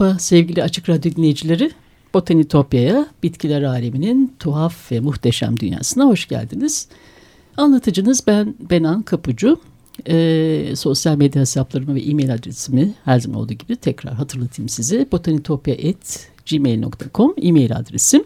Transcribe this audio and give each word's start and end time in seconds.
Merhaba 0.00 0.18
sevgili 0.18 0.62
Açık 0.62 0.88
Radyo 0.88 1.12
dinleyicileri. 1.12 1.70
Botanitopya'ya, 2.14 3.06
bitkiler 3.22 3.62
aleminin 3.62 4.32
tuhaf 4.38 4.92
ve 4.92 5.00
muhteşem 5.00 5.60
dünyasına 5.60 6.04
hoş 6.04 6.28
geldiniz. 6.28 6.88
Anlatıcınız 7.56 8.26
ben 8.26 8.54
Benan 8.70 9.02
Kapucu. 9.02 9.60
Ee, 10.08 10.72
sosyal 10.76 11.16
medya 11.16 11.40
hesaplarımı 11.40 11.94
ve 11.94 12.00
e-mail 12.00 12.34
adresimi 12.34 12.94
her 13.04 13.20
zaman 13.20 13.40
olduğu 13.40 13.52
gibi 13.52 13.76
tekrar 13.76 14.14
hatırlatayım 14.14 14.68
size. 14.68 15.06
botanitopya.gmail.com 15.12 17.34
e-mail 17.42 17.76
adresim. 17.76 18.24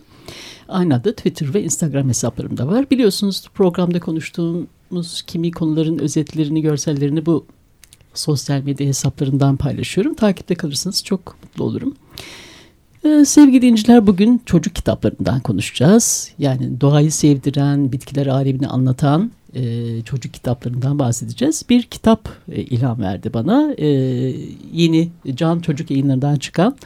Aynı 0.69 0.95
adı 0.95 1.13
Twitter 1.13 1.55
ve 1.55 1.63
Instagram 1.63 2.09
hesaplarım 2.09 2.57
da 2.57 2.69
var. 2.69 2.91
Biliyorsunuz 2.91 3.49
programda 3.55 4.01
konuştuğumuz 4.01 5.23
kimi 5.27 5.51
konuların 5.51 5.99
özetlerini, 5.99 6.63
görsellerini 6.63 7.27
bu 7.27 7.47
sosyal 8.15 8.63
medya 8.63 8.87
hesaplarından 8.87 9.57
paylaşıyorum. 9.57 10.15
Takipte 10.15 10.55
kalırsanız 10.55 11.05
çok 11.05 11.37
mutlu 11.43 11.65
olurum. 11.65 11.95
Ee, 13.05 13.25
sevgili 13.25 13.63
dinciler 13.63 14.07
bugün 14.07 14.43
çocuk 14.47 14.75
kitaplarından 14.75 15.41
konuşacağız. 15.41 16.31
Yani 16.39 16.81
doğayı 16.81 17.13
sevdiren, 17.13 17.93
bitkiler 17.93 18.27
alemini 18.27 18.69
anlatan 18.69 19.31
e, 19.55 20.03
çocuk 20.03 20.35
kitaplarından 20.35 20.99
bahsedeceğiz. 20.99 21.65
Bir 21.71 21.83
kitap 21.83 22.29
e, 22.53 22.63
ilham 22.63 23.01
verdi 23.01 23.35
bana. 23.35 23.75
E, 23.79 23.87
yeni 24.73 25.11
Can 25.35 25.61
Çocuk 25.61 25.91
yayınlarından 25.91 26.37
çıkan 26.37 26.77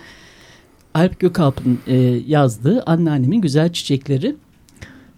Alp 0.95 1.21
Gökalp'ın 1.21 1.79
e, 1.87 1.97
yazdığı 2.27 2.83
Anneannemin 2.83 3.41
Güzel 3.41 3.73
Çiçekleri. 3.73 4.37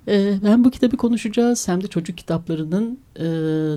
Ee, 0.09 0.35
hem 0.43 0.65
bu 0.65 0.71
kitabı 0.71 0.97
konuşacağız 0.97 1.69
hem 1.69 1.83
de 1.83 1.87
çocuk 1.87 2.19
kitaplarının 2.19 2.99
e, 3.17 3.25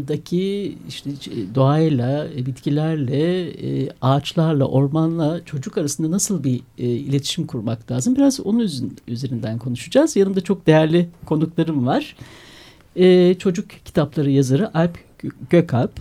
daki 0.08 0.78
işte 0.88 1.10
doğayla, 1.56 2.28
e, 2.28 2.46
bitkilerle, 2.46 3.50
e, 3.50 3.90
ağaçlarla, 4.02 4.66
ormanla 4.66 5.46
çocuk 5.46 5.78
arasında 5.78 6.12
nasıl 6.12 6.44
bir 6.44 6.62
iletişim 6.78 7.48
kurmak 7.48 7.92
lazım. 7.92 8.16
Biraz 8.16 8.40
onun 8.40 8.70
üzerinden 9.08 9.58
konuşacağız. 9.58 10.16
Yanımda 10.16 10.42
çok 10.42 10.68
değerli 10.68 11.09
konuklarım 11.26 11.88
var. 11.88 12.16
Çocuk 13.40 13.70
kitapları 13.86 14.32
yazarı 14.32 14.78
Alp 14.78 14.98
Gökalp, 15.50 15.92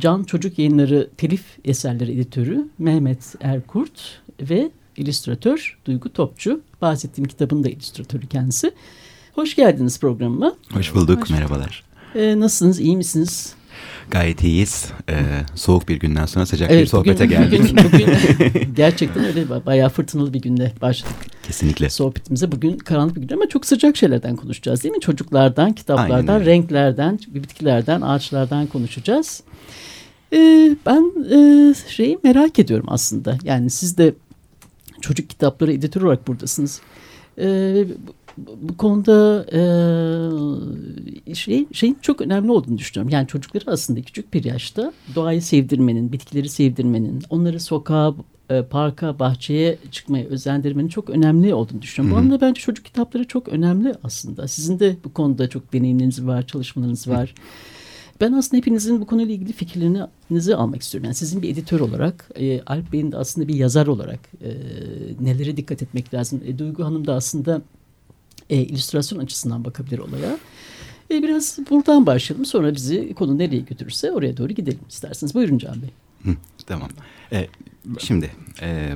Can 0.00 0.24
Çocuk 0.24 0.58
Yayınları 0.58 1.08
Telif 1.16 1.44
Eserleri 1.64 2.12
Editörü 2.12 2.68
Mehmet 2.78 3.34
Erkurt 3.40 4.20
ve 4.40 4.70
illüstratör 4.96 5.78
Duygu 5.84 6.12
Topçu. 6.12 6.60
Bahsettiğim 6.82 7.28
kitabın 7.28 7.64
da 7.64 7.68
illüstratörü 7.68 8.26
kendisi. 8.26 8.72
Hoş 9.34 9.56
geldiniz 9.56 10.00
programıma. 10.00 10.54
Hoş 10.72 10.94
bulduk, 10.94 11.22
Hoş 11.22 11.30
merhabalar. 11.30 11.84
Ee, 12.14 12.40
nasılsınız, 12.40 12.80
iyi 12.80 12.96
misiniz? 12.96 13.54
Gayet 14.10 14.42
iyiyiz. 14.42 14.92
Ee, 15.08 15.14
soğuk 15.54 15.88
bir 15.88 15.96
günden 15.96 16.26
sonra 16.26 16.46
sıcak 16.46 16.70
evet, 16.70 16.82
bir 16.82 16.86
sohbete 16.86 17.24
bugün, 17.24 17.36
geldik. 17.36 17.60
Bugün, 17.60 17.84
bugün 17.92 18.74
gerçekten 18.74 19.24
öyle 19.24 19.66
bayağı 19.66 19.88
fırtınalı 19.88 20.34
bir 20.34 20.40
günde 20.40 20.72
başladık. 20.82 21.16
Kesinlikle. 21.42 21.90
Sohbetimize 21.90 22.52
bugün 22.52 22.78
karanlık 22.78 23.16
bir 23.16 23.20
gün 23.20 23.36
ama 23.36 23.48
çok 23.48 23.66
sıcak 23.66 23.96
şeylerden 23.96 24.36
konuşacağız 24.36 24.84
değil 24.84 24.94
mi? 24.94 25.00
Çocuklardan, 25.00 25.72
kitaplardan, 25.72 26.44
renklerden, 26.44 27.18
bitkilerden, 27.26 28.00
ağaçlardan 28.00 28.66
konuşacağız. 28.66 29.42
Ee, 30.32 30.76
ben 30.86 31.12
e, 31.30 31.74
şeyi 31.88 32.18
merak 32.24 32.58
ediyorum 32.58 32.86
aslında. 32.88 33.38
Yani 33.44 33.70
siz 33.70 33.98
de 33.98 34.14
çocuk 35.02 35.30
kitapları 35.30 35.72
editör 35.72 36.02
olarak 36.02 36.28
buradasınız. 36.28 36.80
E, 37.38 37.84
bu, 38.38 38.56
bu 38.62 38.76
konuda 38.76 39.46
e, 41.28 41.34
şey, 41.34 41.66
şeyin 41.72 41.98
çok 42.02 42.20
önemli 42.20 42.50
olduğunu 42.50 42.78
düşünüyorum. 42.78 43.12
Yani 43.12 43.26
çocukları 43.26 43.64
aslında 43.66 44.02
küçük 44.02 44.34
bir 44.34 44.44
yaşta 44.44 44.92
doğayı 45.14 45.42
sevdirmenin, 45.42 46.12
bitkileri 46.12 46.48
sevdirmenin, 46.48 47.22
onları 47.30 47.60
sokağa, 47.60 48.14
e, 48.50 48.62
parka, 48.62 49.18
bahçeye 49.18 49.78
çıkmaya 49.90 50.26
özendirmenin 50.26 50.88
çok 50.88 51.10
önemli 51.10 51.54
olduğunu 51.54 51.82
düşünüyorum. 51.82 52.16
Bu 52.16 52.20
anlamda 52.20 52.40
bence 52.40 52.60
çocuk 52.60 52.84
kitapları 52.84 53.24
çok 53.24 53.48
önemli 53.48 53.94
aslında. 54.04 54.48
Sizin 54.48 54.78
de 54.78 54.96
bu 55.04 55.12
konuda 55.12 55.48
çok 55.48 55.72
deneyimleriniz 55.72 56.26
var, 56.26 56.46
çalışmalarınız 56.46 57.08
var. 57.08 57.34
Hı. 57.36 57.42
Ben 58.22 58.32
aslında 58.32 58.56
hepinizin 58.56 59.00
bu 59.00 59.06
konuyla 59.06 59.34
ilgili 59.34 59.52
fikirlerinizi 59.52 60.56
almak 60.56 60.82
istiyorum. 60.82 61.04
Yani 61.04 61.14
sizin 61.14 61.42
bir 61.42 61.48
editör 61.48 61.80
olarak, 61.80 62.30
e, 62.36 62.62
Alp 62.62 62.92
Bey'in 62.92 63.12
de 63.12 63.16
aslında 63.16 63.48
bir 63.48 63.54
yazar 63.54 63.86
olarak 63.86 64.20
e, 64.44 64.50
nelere 65.20 65.56
dikkat 65.56 65.82
etmek 65.82 66.14
lazım? 66.14 66.40
E, 66.46 66.58
Duygu 66.58 66.84
Hanım 66.84 67.06
da 67.06 67.14
aslında 67.14 67.62
e, 68.50 68.56
illüstrasyon 68.56 69.18
açısından 69.18 69.64
bakabilir 69.64 69.98
olaya. 69.98 70.38
E, 71.10 71.22
biraz 71.22 71.58
buradan 71.70 72.06
başlayalım. 72.06 72.46
Sonra 72.46 72.74
bizi 72.74 73.14
konu 73.14 73.38
nereye 73.38 73.60
götürürse 73.60 74.12
oraya 74.12 74.36
doğru 74.36 74.52
gidelim 74.52 74.80
isterseniz. 74.88 75.34
Buyurun 75.34 75.58
Can 75.58 75.82
Bey. 75.82 75.90
Hı, 76.24 76.36
tamam. 76.66 76.88
E, 77.32 77.48
Şimdi 77.98 78.30
e, 78.62 78.92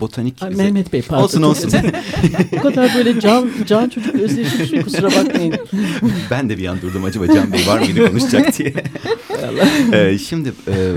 botanik... 0.00 0.42
Ay, 0.42 0.54
Mehmet 0.54 0.92
Bey 0.92 1.02
pardon. 1.02 1.24
Olsun 1.24 1.42
olsun. 1.42 1.72
Bu 2.52 2.60
kadar 2.60 2.94
böyle 2.94 3.20
can, 3.20 3.50
can 3.66 3.88
çocuk 3.88 4.14
özdeşleşmiş 4.14 4.84
kusura 4.84 5.06
bakmayın. 5.06 5.54
ben 6.30 6.48
de 6.48 6.58
bir 6.58 6.66
an 6.66 6.82
durdum 6.82 7.04
acaba 7.04 7.26
Can 7.26 7.52
Bey 7.52 7.66
var 7.66 7.80
mıydı 7.80 8.08
konuşacak 8.08 8.58
diye. 8.58 8.74
e, 9.92 10.18
şimdi 10.18 10.52
e, 10.68 10.92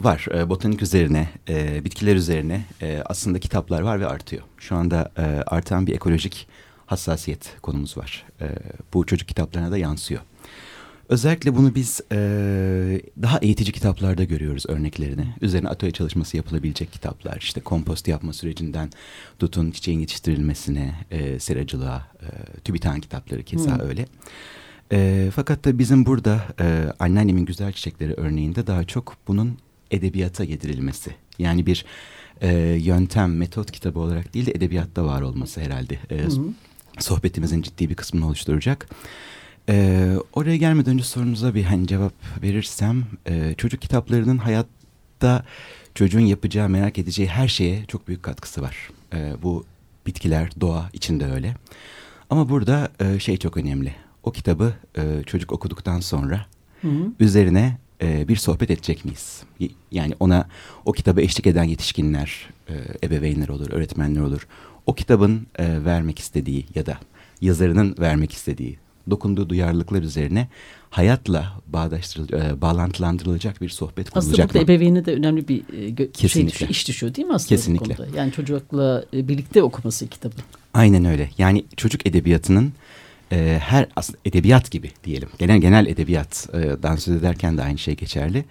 var 0.00 0.26
e, 0.34 0.48
botanik 0.48 0.82
üzerine, 0.82 1.28
e, 1.48 1.84
bitkiler 1.84 2.16
üzerine 2.16 2.64
e, 2.82 3.02
aslında 3.06 3.38
kitaplar 3.38 3.80
var 3.80 4.00
ve 4.00 4.06
artıyor. 4.06 4.42
Şu 4.58 4.76
anda 4.76 5.12
e, 5.18 5.22
artan 5.46 5.86
bir 5.86 5.94
ekolojik 5.94 6.46
hassasiyet 6.86 7.56
konumuz 7.62 7.96
var. 7.96 8.24
E, 8.40 8.46
bu 8.94 9.06
çocuk 9.06 9.28
kitaplarına 9.28 9.70
da 9.70 9.78
yansıyor. 9.78 10.20
Özellikle 11.08 11.56
bunu 11.56 11.74
biz 11.74 12.00
e, 12.12 12.16
daha 13.22 13.38
eğitici 13.38 13.72
kitaplarda 13.72 14.24
görüyoruz 14.24 14.64
örneklerini. 14.68 15.26
Üzerine 15.40 15.68
atölye 15.68 15.92
çalışması 15.92 16.36
yapılabilecek 16.36 16.92
kitaplar. 16.92 17.36
İşte 17.40 17.60
kompost 17.60 18.08
yapma 18.08 18.32
sürecinden 18.32 18.90
tutun 19.38 19.70
çiçeğin 19.70 20.00
yetiştirilmesine, 20.00 20.94
e, 21.10 21.38
seracılığa, 21.38 22.08
e, 22.22 22.60
TÜBİTAK 22.60 23.02
kitapları 23.02 23.42
keza 23.42 23.78
hmm. 23.78 23.88
öyle. 23.88 24.06
E, 24.92 25.30
fakat 25.34 25.64
da 25.64 25.78
bizim 25.78 26.06
burada 26.06 26.44
e, 26.60 26.92
anneannemin 26.98 27.44
güzel 27.44 27.72
çiçekleri 27.72 28.14
örneğinde 28.14 28.66
daha 28.66 28.84
çok 28.84 29.16
bunun 29.28 29.58
edebiyata 29.90 30.44
yedirilmesi. 30.44 31.10
Yani 31.38 31.66
bir 31.66 31.84
e, 32.40 32.48
yöntem, 32.82 33.36
metot 33.36 33.70
kitabı 33.70 33.98
olarak 33.98 34.34
değil 34.34 34.46
de 34.46 34.50
edebiyatta 34.50 35.04
var 35.04 35.22
olması 35.22 35.60
herhalde. 35.60 35.98
E, 36.10 36.26
hmm. 36.26 36.54
Sohbetimizin 36.98 37.62
ciddi 37.62 37.90
bir 37.90 37.94
kısmını 37.94 38.26
oluşturacak. 38.26 38.88
Ee, 39.68 40.14
oraya 40.32 40.56
gelmeden 40.56 40.92
önce 40.92 41.04
sorunuza 41.04 41.54
bir 41.54 41.64
hani 41.64 41.86
cevap 41.86 42.12
verirsem 42.42 43.04
e, 43.26 43.54
çocuk 43.54 43.82
kitaplarının 43.82 44.38
hayatta 44.38 45.44
çocuğun 45.94 46.20
yapacağı 46.20 46.68
merak 46.68 46.98
edeceği 46.98 47.28
her 47.28 47.48
şeye 47.48 47.84
çok 47.84 48.08
büyük 48.08 48.22
katkısı 48.22 48.62
var. 48.62 48.90
E, 49.12 49.32
bu 49.42 49.64
bitkiler, 50.06 50.50
doğa 50.60 50.90
içinde 50.92 51.26
öyle. 51.32 51.56
Ama 52.30 52.48
burada 52.48 52.88
e, 53.00 53.18
şey 53.18 53.36
çok 53.36 53.56
önemli. 53.56 53.94
O 54.22 54.32
kitabı 54.32 54.74
e, 54.98 55.22
çocuk 55.26 55.52
okuduktan 55.52 56.00
sonra 56.00 56.46
hı 56.80 56.88
üzerine 57.20 57.78
e, 58.02 58.28
bir 58.28 58.36
sohbet 58.36 58.70
edecek 58.70 59.04
miyiz? 59.04 59.42
Yani 59.90 60.14
ona 60.20 60.48
o 60.84 60.92
kitabı 60.92 61.20
eşlik 61.20 61.46
eden 61.46 61.64
yetişkinler, 61.64 62.50
e, 62.68 62.74
ebeveynler 63.06 63.48
olur, 63.48 63.70
öğretmenler 63.70 64.20
olur. 64.20 64.46
O 64.86 64.94
kitabın 64.94 65.46
e, 65.58 65.84
vermek 65.84 66.18
istediği 66.18 66.66
ya 66.74 66.86
da 66.86 66.98
yazarının 67.40 67.96
vermek 67.98 68.32
istediği 68.32 68.78
dokunduğu 69.10 69.48
duyarlılıklar 69.48 70.02
üzerine 70.02 70.48
hayatla 70.90 71.52
bağdaştırılacak, 71.66 72.44
e, 72.44 72.60
bağlantılandırılacak 72.60 73.60
bir 73.60 73.68
sohbet 73.68 74.10
kurulacak 74.10 74.32
Aslında 74.32 74.48
burada 74.48 74.72
ebeveyne 74.72 75.04
de 75.04 75.14
önemli 75.14 75.48
bir 75.48 75.62
e, 76.22 76.28
şey 76.28 76.46
düşüyor, 76.46 76.70
iş 76.70 76.88
düşüyor 76.88 77.14
değil 77.14 77.28
mi 77.28 77.34
aslında 77.34 77.48
Kesinlikle. 77.48 77.94
bu 77.94 77.96
konuda? 77.96 78.16
Yani 78.16 78.32
çocukla 78.32 79.04
e, 79.14 79.28
birlikte 79.28 79.62
okuması 79.62 80.08
kitabı. 80.08 80.36
Aynen 80.74 81.04
öyle. 81.04 81.30
Yani 81.38 81.64
çocuk 81.76 82.06
edebiyatının 82.06 82.72
e, 83.32 83.58
her 83.62 83.86
aslında 83.96 84.18
edebiyat 84.24 84.70
gibi 84.70 84.90
diyelim. 85.04 85.28
Genel 85.38 85.58
genel 85.58 85.86
edebiyattan 85.86 86.96
söz 86.96 87.16
ederken 87.16 87.58
de 87.58 87.62
aynı 87.62 87.78
şey 87.78 87.96
geçerli. 87.96 88.44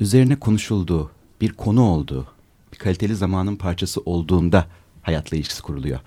Üzerine 0.00 0.36
konuşulduğu, 0.36 1.10
bir 1.40 1.52
konu 1.52 1.82
olduğu, 1.82 2.26
bir 2.72 2.78
kaliteli 2.78 3.16
zamanın 3.16 3.56
parçası 3.56 4.00
olduğunda 4.00 4.66
hayatla 5.02 5.36
ilişkisi 5.36 5.62
kuruluyor. 5.62 6.00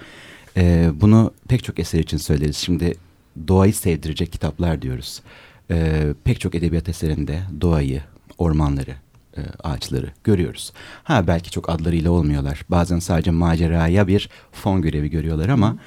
E, 0.57 0.89
bunu 0.93 1.33
pek 1.47 1.63
çok 1.63 1.79
eser 1.79 1.99
için 1.99 2.17
söyleriz. 2.17 2.57
Şimdi 2.57 2.95
doğayı 3.47 3.73
sevdirecek 3.73 4.31
kitaplar 4.31 4.81
diyoruz. 4.81 5.21
E, 5.71 6.03
pek 6.23 6.39
çok 6.39 6.55
edebiyat 6.55 6.89
eserinde 6.89 7.41
doğayı, 7.61 8.01
ormanları, 8.37 8.95
e, 9.37 9.41
ağaçları 9.63 10.11
görüyoruz. 10.23 10.73
Ha 11.03 11.27
belki 11.27 11.51
çok 11.51 11.69
adlarıyla 11.69 12.11
olmuyorlar. 12.11 12.65
Bazen 12.69 12.99
sadece 12.99 13.31
maceraya 13.31 14.07
bir 14.07 14.29
fon 14.51 14.81
görevi 14.81 15.09
görüyorlar 15.09 15.49
ama 15.49 15.77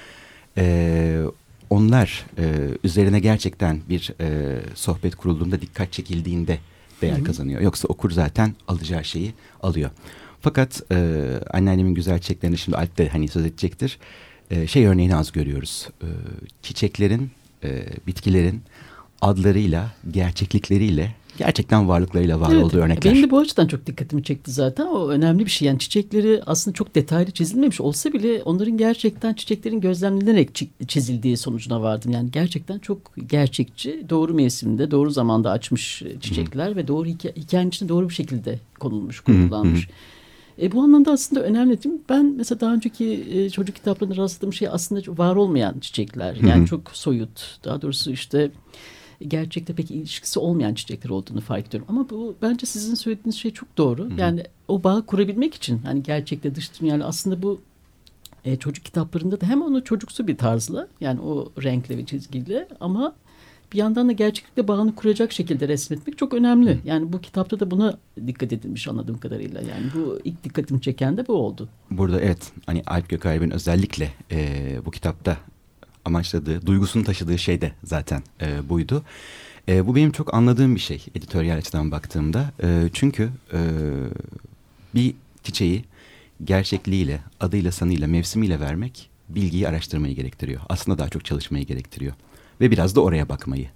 e, 0.58 1.23
onlar 1.70 2.26
e, 2.38 2.44
üzerine 2.85 3.20
gerçekten 3.20 3.81
bir 3.88 4.12
e, 4.20 4.58
sohbet 4.75 5.14
kurulduğunda 5.14 5.61
dikkat 5.61 5.93
çekildiğinde 5.93 6.58
değer 7.02 7.17
Hı-hı. 7.17 7.25
kazanıyor. 7.25 7.61
Yoksa 7.61 7.88
okur 7.88 8.11
zaten 8.11 8.55
alacağı 8.69 9.05
şeyi 9.05 9.35
alıyor. 9.62 9.91
Fakat 10.41 10.82
e, 10.93 11.20
anneannemin 11.52 11.94
güzel 11.94 12.19
çiçeklerini 12.19 12.58
şimdi 12.58 12.79
Alp 12.79 12.99
de 12.99 13.08
hani 13.08 13.29
söz 13.29 13.46
edecektir. 13.46 13.99
E, 14.50 14.67
şey 14.67 14.87
örneğini 14.87 15.17
az 15.17 15.32
görüyoruz. 15.32 15.88
E, 16.02 16.08
çiçeklerin, 16.62 17.31
e, 17.64 17.87
bitkilerin 18.06 18.62
adlarıyla, 19.20 19.93
gerçeklikleriyle 20.11 21.14
gerçekten 21.38 21.88
varlıklarıyla 21.88 22.41
var 22.41 22.52
evet, 22.52 22.64
olduğu 22.64 22.76
örnekler. 22.76 23.12
Benim 23.12 23.26
de 23.26 23.31
bu 23.31 23.38
açıdan 23.38 23.67
çok 23.67 23.87
dikkatimi 23.87 24.23
çekti 24.23 24.50
zaten. 24.50 24.87
O 24.87 25.08
önemli 25.08 25.44
bir 25.44 25.50
şey. 25.50 25.69
Yani 25.69 25.79
çiçekleri 25.79 26.43
aslında 26.46 26.75
çok 26.75 26.94
detaylı 26.94 27.31
çizilmemiş 27.31 27.81
olsa 27.81 28.12
bile 28.12 28.43
onların 28.43 28.76
gerçekten 28.76 29.35
çiçeklerin 29.35 29.81
gözlemlenerek 29.81 30.49
çizildiği 30.88 31.37
sonucuna 31.37 31.82
vardım. 31.82 32.12
Yani 32.12 32.31
gerçekten 32.31 32.79
çok 32.79 32.99
gerçekçi, 33.29 34.06
doğru 34.11 34.35
mevsimde, 34.35 34.91
doğru 34.91 35.11
zamanda 35.11 35.50
açmış 35.50 36.02
çiçekler 36.20 36.70
Hı. 36.70 36.76
ve 36.76 36.88
doğru 36.88 37.08
hikaye, 37.08 37.35
hikayenin 37.37 37.69
içinde 37.69 37.88
doğru 37.88 38.08
bir 38.08 38.14
şekilde 38.14 38.58
konulmuş, 38.79 39.20
kurgulanmış. 39.20 39.88
Hı. 39.88 39.93
E, 40.62 40.72
bu 40.72 40.82
anlamda 40.82 41.12
aslında 41.12 41.42
önemli 41.42 41.82
değil 41.82 41.94
mi? 41.94 42.00
Ben 42.08 42.34
mesela 42.36 42.60
daha 42.60 42.74
önceki 42.74 43.26
e, 43.30 43.50
çocuk 43.50 43.76
kitaplarında 43.76 44.16
rastladığım 44.16 44.52
şey 44.52 44.68
aslında 44.68 45.18
var 45.18 45.36
olmayan 45.36 45.78
çiçekler. 45.80 46.34
Yani 46.34 46.62
Hı. 46.62 46.66
çok 46.66 46.90
soyut. 46.92 47.58
Daha 47.64 47.82
doğrusu 47.82 48.10
işte 48.10 48.50
gerçekte 49.28 49.74
pek 49.74 49.90
ilişkisi 49.90 50.38
olmayan 50.38 50.74
çiçekler 50.74 51.10
olduğunu 51.10 51.40
fark 51.40 51.66
ediyorum. 51.66 51.86
Ama 51.90 52.10
bu 52.10 52.36
bence 52.42 52.66
sizin 52.66 52.94
söylediğiniz 52.94 53.36
şey 53.36 53.50
çok 53.50 53.78
doğru. 53.78 54.04
Hı 54.04 54.08
-hı. 54.08 54.20
Yani 54.20 54.44
o 54.68 54.84
bağı 54.84 55.06
kurabilmek 55.06 55.54
için 55.54 55.78
hani 55.78 56.02
gerçekte 56.02 56.54
dış 56.54 56.80
dünyayla 56.80 57.06
aslında 57.06 57.42
bu 57.42 57.60
e, 58.44 58.56
çocuk 58.56 58.84
kitaplarında 58.84 59.40
da 59.40 59.46
hem 59.46 59.62
onu 59.62 59.84
çocuksu 59.84 60.26
bir 60.26 60.36
tarzla 60.36 60.88
yani 61.00 61.20
o 61.20 61.52
renkle 61.62 61.98
ve 61.98 62.06
çizgiyle 62.06 62.68
ama 62.80 63.14
bir 63.72 63.78
yandan 63.78 64.08
da 64.08 64.12
gerçeklikle 64.12 64.69
bağını 64.69 64.94
kuracak 64.94 65.32
şekilde 65.32 65.69
resmetmek 65.69 66.19
çok 66.19 66.34
önemli. 66.34 66.78
Yani 66.84 67.12
bu 67.12 67.20
kitapta 67.20 67.61
da 67.61 67.70
buna 67.70 67.99
dikkat 68.26 68.52
edilmiş 68.52 68.88
anladığım 68.88 69.19
kadarıyla. 69.19 69.61
Yani 69.61 69.87
bu 69.94 70.20
ilk 70.25 70.44
dikkatimi 70.44 70.81
çeken 70.81 71.16
de 71.16 71.26
bu 71.26 71.32
oldu. 71.32 71.69
Burada 71.90 72.20
evet 72.20 72.52
hani 72.66 72.82
Alp 72.87 73.08
Gökalp'in 73.08 73.50
özellikle 73.50 74.12
e, 74.32 74.78
bu 74.84 74.90
kitapta 74.90 75.37
amaçladığı, 76.05 76.66
duygusunu 76.66 77.05
taşıdığı 77.05 77.38
şey 77.38 77.61
de 77.61 77.72
zaten 77.84 78.22
e, 78.40 78.69
buydu. 78.69 79.02
E, 79.69 79.87
bu 79.87 79.96
benim 79.96 80.12
çok 80.12 80.34
anladığım 80.34 80.75
bir 80.75 80.81
şey 80.81 81.06
editoryal 81.14 81.56
açıdan 81.56 81.90
baktığımda. 81.90 82.52
E, 82.62 82.88
çünkü 82.93 83.31
e, 83.52 83.60
bir 84.94 85.14
çiçeği 85.43 85.84
gerçekliğiyle, 86.44 87.20
adıyla, 87.40 87.72
sanıyla, 87.72 88.08
mevsimiyle 88.08 88.60
vermek 88.60 89.10
bilgiyi 89.28 89.69
araştırmayı 89.69 90.14
gerektiriyor. 90.14 90.60
Aslında 90.69 90.99
daha 90.99 91.08
çok 91.08 91.25
çalışmayı 91.25 91.67
gerektiriyor. 91.67 92.14
Ve 92.60 92.70
biraz 92.70 92.96
da 92.96 93.00
oraya 93.00 93.28
bakmayı. 93.28 93.66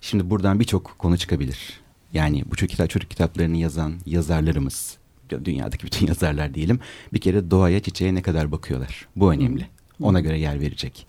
Şimdi 0.00 0.30
buradan 0.30 0.60
birçok 0.60 0.98
konu 0.98 1.18
çıkabilir. 1.18 1.80
Yani 2.12 2.44
bu 2.46 2.56
çocuk, 2.56 2.70
kitap, 2.70 2.90
çocuk 2.90 3.10
kitaplarını 3.10 3.56
yazan 3.56 3.94
yazarlarımız, 4.06 4.96
dünyadaki 5.44 5.86
bütün 5.86 6.06
yazarlar 6.08 6.54
diyelim, 6.54 6.80
bir 7.12 7.18
kere 7.18 7.50
doğaya, 7.50 7.80
çiçeğe 7.80 8.14
ne 8.14 8.22
kadar 8.22 8.52
bakıyorlar. 8.52 9.08
Bu 9.16 9.32
önemli. 9.32 9.66
Ona 10.02 10.20
göre 10.20 10.38
yer 10.38 10.60
verecek. 10.60 11.06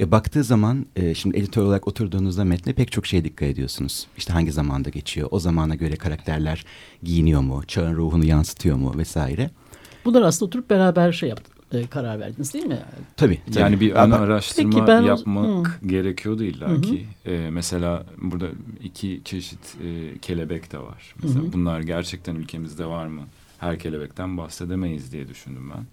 E, 0.00 0.10
baktığı 0.10 0.44
zaman 0.44 0.86
e, 0.96 1.14
şimdi 1.14 1.38
editör 1.38 1.62
olarak 1.62 1.88
oturduğunuzda 1.88 2.44
metne 2.44 2.72
pek 2.72 2.92
çok 2.92 3.06
şeye 3.06 3.24
dikkat 3.24 3.48
ediyorsunuz. 3.48 4.06
İşte 4.16 4.32
hangi 4.32 4.52
zamanda 4.52 4.88
geçiyor, 4.88 5.28
o 5.30 5.38
zamana 5.38 5.74
göre 5.74 5.96
karakterler 5.96 6.64
giyiniyor 7.02 7.40
mu, 7.40 7.62
çağın 7.66 7.96
ruhunu 7.96 8.24
yansıtıyor 8.24 8.76
mu 8.76 8.94
vesaire. 8.96 9.50
Bunlar 10.04 10.22
aslında 10.22 10.46
oturup 10.46 10.70
beraber 10.70 11.12
şey 11.12 11.28
yaptık 11.28 11.57
e, 11.72 11.86
karar 11.86 12.20
verdiniz 12.20 12.54
değil 12.54 12.66
mi? 12.66 12.78
Tabii. 13.16 13.40
tabii. 13.46 13.60
Yani 13.60 13.80
bir 13.80 13.92
ön 13.92 14.10
araştırma 14.10 14.86
ben 14.86 15.02
yapmak 15.02 15.68
hı. 15.68 15.86
gerekiyordu 15.86 16.44
illaki. 16.44 17.06
E, 17.26 17.50
mesela 17.50 18.06
burada 18.22 18.46
iki 18.84 19.20
çeşit 19.24 19.76
e, 19.84 20.18
kelebek 20.18 20.72
de 20.72 20.78
var. 20.78 21.14
Mesela 21.22 21.40
hı 21.44 21.48
hı. 21.48 21.52
bunlar 21.52 21.80
gerçekten 21.80 22.34
ülkemizde 22.34 22.86
var 22.86 23.06
mı? 23.06 23.22
Her 23.58 23.78
kelebekten 23.78 24.36
bahsedemeyiz 24.36 25.12
diye 25.12 25.28
düşündüm 25.28 25.70
ben 25.74 25.84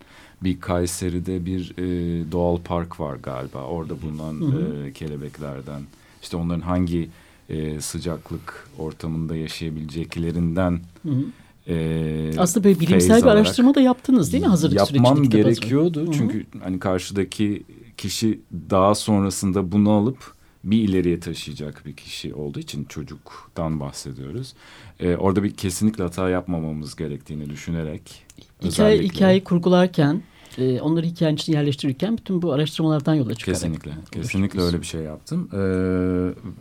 bir 0.41 0.59
Kayseri'de 0.59 1.45
bir 1.45 1.73
e, 1.77 1.83
doğal 2.31 2.57
park 2.57 2.99
var 2.99 3.15
galiba. 3.15 3.63
Orada 3.63 4.01
bulunan. 4.01 4.41
E, 4.85 4.93
kelebeklerden 4.93 5.81
işte 6.21 6.37
onların 6.37 6.61
hangi 6.61 7.09
e, 7.49 7.81
sıcaklık 7.81 8.67
ortamında 8.77 9.35
yaşayabileceklerinden 9.35 10.79
hı 11.03 11.09
hı. 11.09 11.25
E, 11.67 12.31
aslında 12.37 12.63
böyle 12.63 12.79
bilimsel 12.79 13.21
bir 13.21 13.27
araştırma 13.27 13.75
da 13.75 13.81
yaptınız 13.81 14.33
değil 14.33 14.43
mi 14.43 14.49
hazırlık 14.49 14.77
Yapmam 14.77 15.17
sürecinde? 15.17 15.37
Yapmam 15.37 15.53
gerekiyordu. 15.53 16.05
-hı. 16.05 16.11
Çünkü 16.17 16.45
hani 16.63 16.79
karşıdaki 16.79 17.63
kişi 17.97 18.39
daha 18.69 18.95
sonrasında 18.95 19.71
bunu 19.71 19.91
alıp 19.91 20.35
bir 20.63 20.89
ileriye 20.89 21.19
taşıyacak 21.19 21.85
bir 21.85 21.93
kişi 21.95 22.33
olduğu 22.33 22.59
için 22.59 22.85
çocuktan 22.85 23.79
bahsediyoruz. 23.79 24.53
Ee, 24.99 25.15
orada 25.15 25.43
bir 25.43 25.51
kesinlikle 25.51 26.03
hata 26.03 26.29
yapmamamız 26.29 26.95
gerektiğini 26.95 27.49
düşünerek 27.49 28.25
Hikaye, 28.63 28.99
hikayeyi 29.01 29.43
kurgularken 29.43 30.21
e, 30.57 30.81
onları 30.81 31.05
hikayenin 31.05 31.37
içine 31.37 31.55
yerleştirirken 31.55 32.17
bütün 32.17 32.41
bu 32.41 32.53
araştırmalardan 32.53 33.13
yola 33.13 33.35
çıkarak. 33.35 33.59
Kesinlikle. 33.59 33.91
Kesinlikle 34.11 34.61
öyle 34.61 34.81
bir 34.81 34.85
şey 34.85 35.01
yaptım. 35.01 35.49
Ee, 35.53 35.57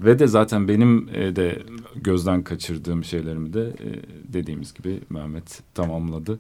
ve 0.05 0.19
de 0.19 0.27
zaten 0.27 0.69
benim 0.69 1.09
e, 1.15 1.37
de 1.37 1.63
gözden 1.95 2.43
kaçırdığım 2.43 3.05
şeylerimi 3.05 3.53
de 3.53 3.69
e, 3.69 3.89
dediğimiz 4.33 4.75
gibi 4.75 5.01
Mehmet 5.11 5.61
tamamladı. 5.75 6.39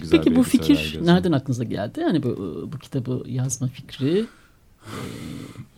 Güzel 0.00 0.18
Peki 0.18 0.36
bu 0.36 0.42
fikir 0.42 0.76
gözüm. 0.76 1.06
nereden 1.06 1.32
aklınıza 1.32 1.64
geldi? 1.64 2.00
Yani 2.00 2.22
bu, 2.22 2.68
bu 2.72 2.78
kitabı 2.78 3.22
yazma 3.26 3.68
fikri? 3.68 4.26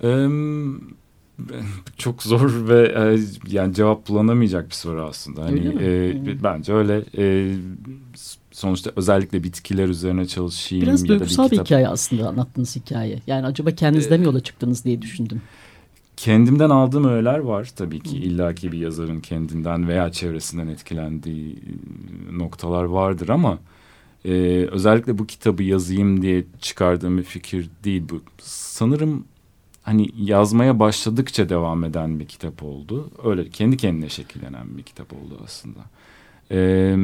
Ee, 0.03 0.29
çok 1.97 2.23
zor 2.23 2.69
ve 2.69 2.95
e, 2.97 3.19
yani 3.49 3.75
cevap 3.75 4.09
bulunamayacak 4.09 4.69
bir 4.69 4.75
soru 4.75 5.03
aslında. 5.03 5.45
Hani 5.45 5.85
e, 5.85 6.15
hmm. 6.15 6.43
bence 6.43 6.73
öyle 6.73 7.05
e, 7.19 7.57
sonuçta 8.53 8.93
özellikle 8.97 9.45
bitkiler 9.45 9.89
üzerine 9.89 10.27
çalışayım. 10.27 10.83
Biraz 10.83 11.03
ya 11.03 11.09
duygusal 11.09 11.45
da 11.45 11.47
bir, 11.47 11.51
kitap... 11.51 11.65
bir 11.65 11.67
hikaye 11.67 11.89
aslında 11.89 12.29
anlattığınız 12.29 12.77
hikaye. 12.77 13.19
Yani 13.27 13.47
acaba 13.47 13.71
kendinizde 13.71 14.15
ee, 14.15 14.19
mi 14.19 14.25
yola 14.25 14.41
çıktınız 14.41 14.85
diye 14.85 15.03
düşündüm. 15.03 15.43
Kendimden 16.17 16.71
aldığım 16.71 17.05
öğeler 17.05 17.39
var 17.39 17.71
tabii 17.77 18.01
ki. 18.01 18.17
İllaki 18.17 18.73
bir 18.73 18.79
yazarın 18.79 19.21
kendinden 19.21 19.89
veya 19.89 20.13
çevresinden 20.13 20.69
etkilendiği 20.69 21.59
noktalar 22.33 22.85
vardır 22.85 23.29
ama 23.29 23.59
e, 24.25 24.33
özellikle 24.71 25.19
bu 25.19 25.27
kitabı 25.27 25.63
yazayım 25.63 26.23
diye 26.23 26.45
çıkardığım 26.61 27.19
bir 27.19 27.23
fikir 27.23 27.71
değil 27.85 28.03
bu. 28.11 28.23
Sanırım 28.43 29.25
hani 29.83 30.09
yazmaya 30.19 30.79
başladıkça 30.79 31.49
devam 31.49 31.85
eden 31.85 32.21
bir 32.21 32.27
kitap 32.27 32.63
oldu. 32.63 33.11
Öyle 33.25 33.51
kendi 33.51 33.77
kendine 33.77 34.09
şekillenen 34.09 34.79
bir 34.79 34.83
kitap 34.83 35.13
oldu 35.13 35.41
aslında. 35.45 35.81
Ee, 36.51 36.97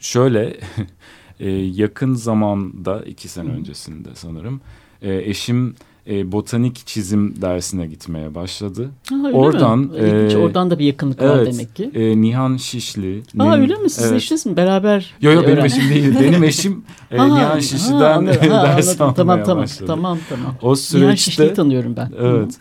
şöyle 0.00 0.56
e, 1.40 1.50
yakın 1.50 2.14
zamanda 2.14 3.02
iki 3.02 3.28
sene 3.28 3.50
öncesinde 3.50 4.08
sanırım 4.14 4.60
e, 5.02 5.16
eşim 5.16 5.74
e, 6.06 6.32
botanik 6.32 6.86
çizim 6.86 7.42
dersine 7.42 7.86
gitmeye 7.86 8.34
başladı. 8.34 8.90
Ha, 9.10 9.16
oradan 9.32 9.90
e, 9.98 10.36
oradan 10.36 10.70
da 10.70 10.78
bir 10.78 10.84
yakınlık 10.84 11.22
evet, 11.22 11.30
var 11.30 11.46
demek 11.46 11.76
ki. 11.76 11.90
E, 11.94 12.20
Nihan 12.20 12.56
Şişli. 12.56 13.22
Aa 13.38 13.56
öyle 13.56 13.74
mi? 13.74 13.90
Siz 13.90 14.04
evet. 14.04 14.16
eşiniz 14.16 14.46
mi? 14.46 14.56
Beraber 14.56 15.14
Yok 15.20 15.34
yok 15.34 15.46
benim 15.46 15.64
eşim 15.64 15.88
değil. 15.90 16.14
Benim 16.20 16.44
eşim 16.44 16.84
e, 17.10 17.16
ha, 17.16 17.26
Nihan 17.26 17.60
Şişli'den 17.60 18.26
ha, 18.50 18.66
ders 18.76 19.00
almaya 19.00 19.14
tamam, 19.14 19.44
tamam, 19.44 19.62
başladı. 19.62 19.86
Tamam 19.86 20.18
tamam. 20.28 20.54
O 20.62 20.76
süreçte 20.76 21.06
Nihan 21.06 21.14
Şişli'yi 21.14 21.54
tanıyorum 21.54 21.96
ben. 21.96 22.12
Evet. 22.18 22.54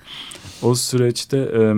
O 0.61 0.75
süreçte 0.75 1.37
e, 1.37 1.73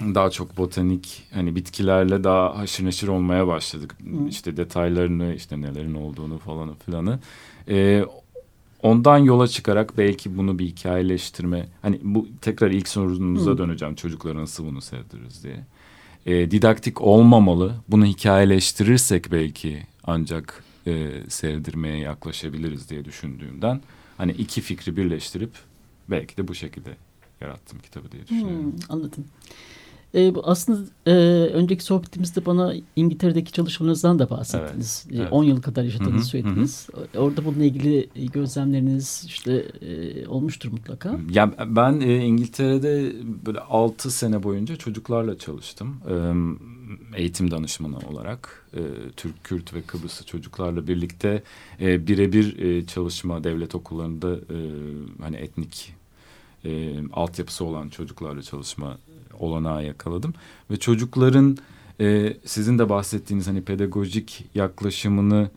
daha 0.00 0.30
çok 0.30 0.56
botanik 0.56 1.22
hani 1.34 1.56
bitkilerle 1.56 2.24
daha 2.24 2.58
haşır 2.58 2.84
neşir 2.84 3.08
olmaya 3.08 3.46
başladık. 3.46 3.96
Hı. 4.04 4.28
İşte 4.28 4.56
detaylarını 4.56 5.34
işte 5.34 5.60
nelerin 5.60 5.94
olduğunu 5.94 6.38
falan 6.38 6.74
filanı. 6.74 7.18
E, 7.68 8.04
ondan 8.82 9.18
yola 9.18 9.48
çıkarak 9.48 9.98
belki 9.98 10.38
bunu 10.38 10.58
bir 10.58 10.66
hikayeleştirme 10.66 11.68
hani 11.82 12.00
bu 12.02 12.28
tekrar 12.40 12.70
ilk 12.70 12.88
sorunuza 12.88 13.50
Hı. 13.50 13.58
döneceğim 13.58 13.94
çocuklara 13.94 14.38
nasıl 14.38 14.66
bunu 14.66 14.80
sevdiririz 14.80 15.44
diye. 15.44 15.64
E, 16.26 16.50
didaktik 16.50 17.02
olmamalı. 17.02 17.74
Bunu 17.88 18.06
hikayeleştirirsek 18.06 19.32
belki 19.32 19.82
ancak 20.04 20.64
e, 20.86 21.10
sevdirmeye 21.28 21.98
yaklaşabiliriz 21.98 22.90
diye 22.90 23.04
düşündüğümden 23.04 23.80
hani 24.16 24.32
iki 24.32 24.60
fikri 24.60 24.96
birleştirip 24.96 25.50
belki 26.10 26.36
de 26.36 26.48
bu 26.48 26.54
şekilde 26.54 26.96
yarattım 27.40 27.78
kitabı 27.78 28.12
diye 28.12 28.22
düşünüyorum. 28.22 28.62
Hmm, 28.62 28.72
anladım. 28.88 29.24
E, 30.16 30.32
aslında 30.42 30.80
e, 31.06 31.12
önceki 31.52 31.84
sohbetimizde 31.84 32.46
bana 32.46 32.74
İngiltere'deki 32.96 33.52
çalışmalarınızdan 33.52 34.18
da 34.18 34.30
bahsettiniz. 34.30 35.06
10 35.10 35.16
evet, 35.16 35.28
evet. 35.32 35.48
yıl 35.48 35.62
kadar 35.62 35.82
yaşadığınızı 35.82 36.28
söylediniz. 36.28 36.88
Hı 36.94 37.00
hı. 37.00 37.22
Orada 37.22 37.44
bununla 37.44 37.64
ilgili 37.64 38.08
gözlemleriniz 38.32 39.24
işte 39.26 39.52
e, 39.80 40.26
olmuştur 40.28 40.72
mutlaka. 40.72 41.18
Ya 41.30 41.54
ben 41.66 42.00
e, 42.00 42.24
İngiltere'de 42.24 43.12
böyle 43.46 43.60
6 43.60 44.10
sene 44.10 44.42
boyunca 44.42 44.76
çocuklarla 44.76 45.38
çalıştım. 45.38 45.96
E, 46.10 46.14
eğitim 47.20 47.50
danışmanı 47.50 47.98
olarak 47.98 48.66
e, 48.74 48.80
Türk, 49.16 49.44
Kürt 49.44 49.74
ve 49.74 49.82
Kıbrıslı 49.82 50.26
çocuklarla 50.26 50.88
birlikte 50.88 51.42
e, 51.80 52.06
birebir 52.06 52.58
e, 52.58 52.86
çalışma 52.86 53.44
devlet 53.44 53.74
okullarında 53.74 54.34
e, 54.34 54.58
hani 55.22 55.36
etnik 55.36 55.94
e, 56.64 56.94
altyapısı 57.12 57.64
olan 57.64 57.88
çocuklarla 57.88 58.42
çalışma 58.42 58.98
olanağı 59.38 59.84
yakaladım 59.84 60.34
ve 60.70 60.76
çocukların 60.76 61.56
e, 62.00 62.36
sizin 62.44 62.78
de 62.78 62.88
bahsettiğiniz 62.88 63.46
hani 63.46 63.62
pedagojik 63.62 64.44
yaklaşımını 64.54 65.50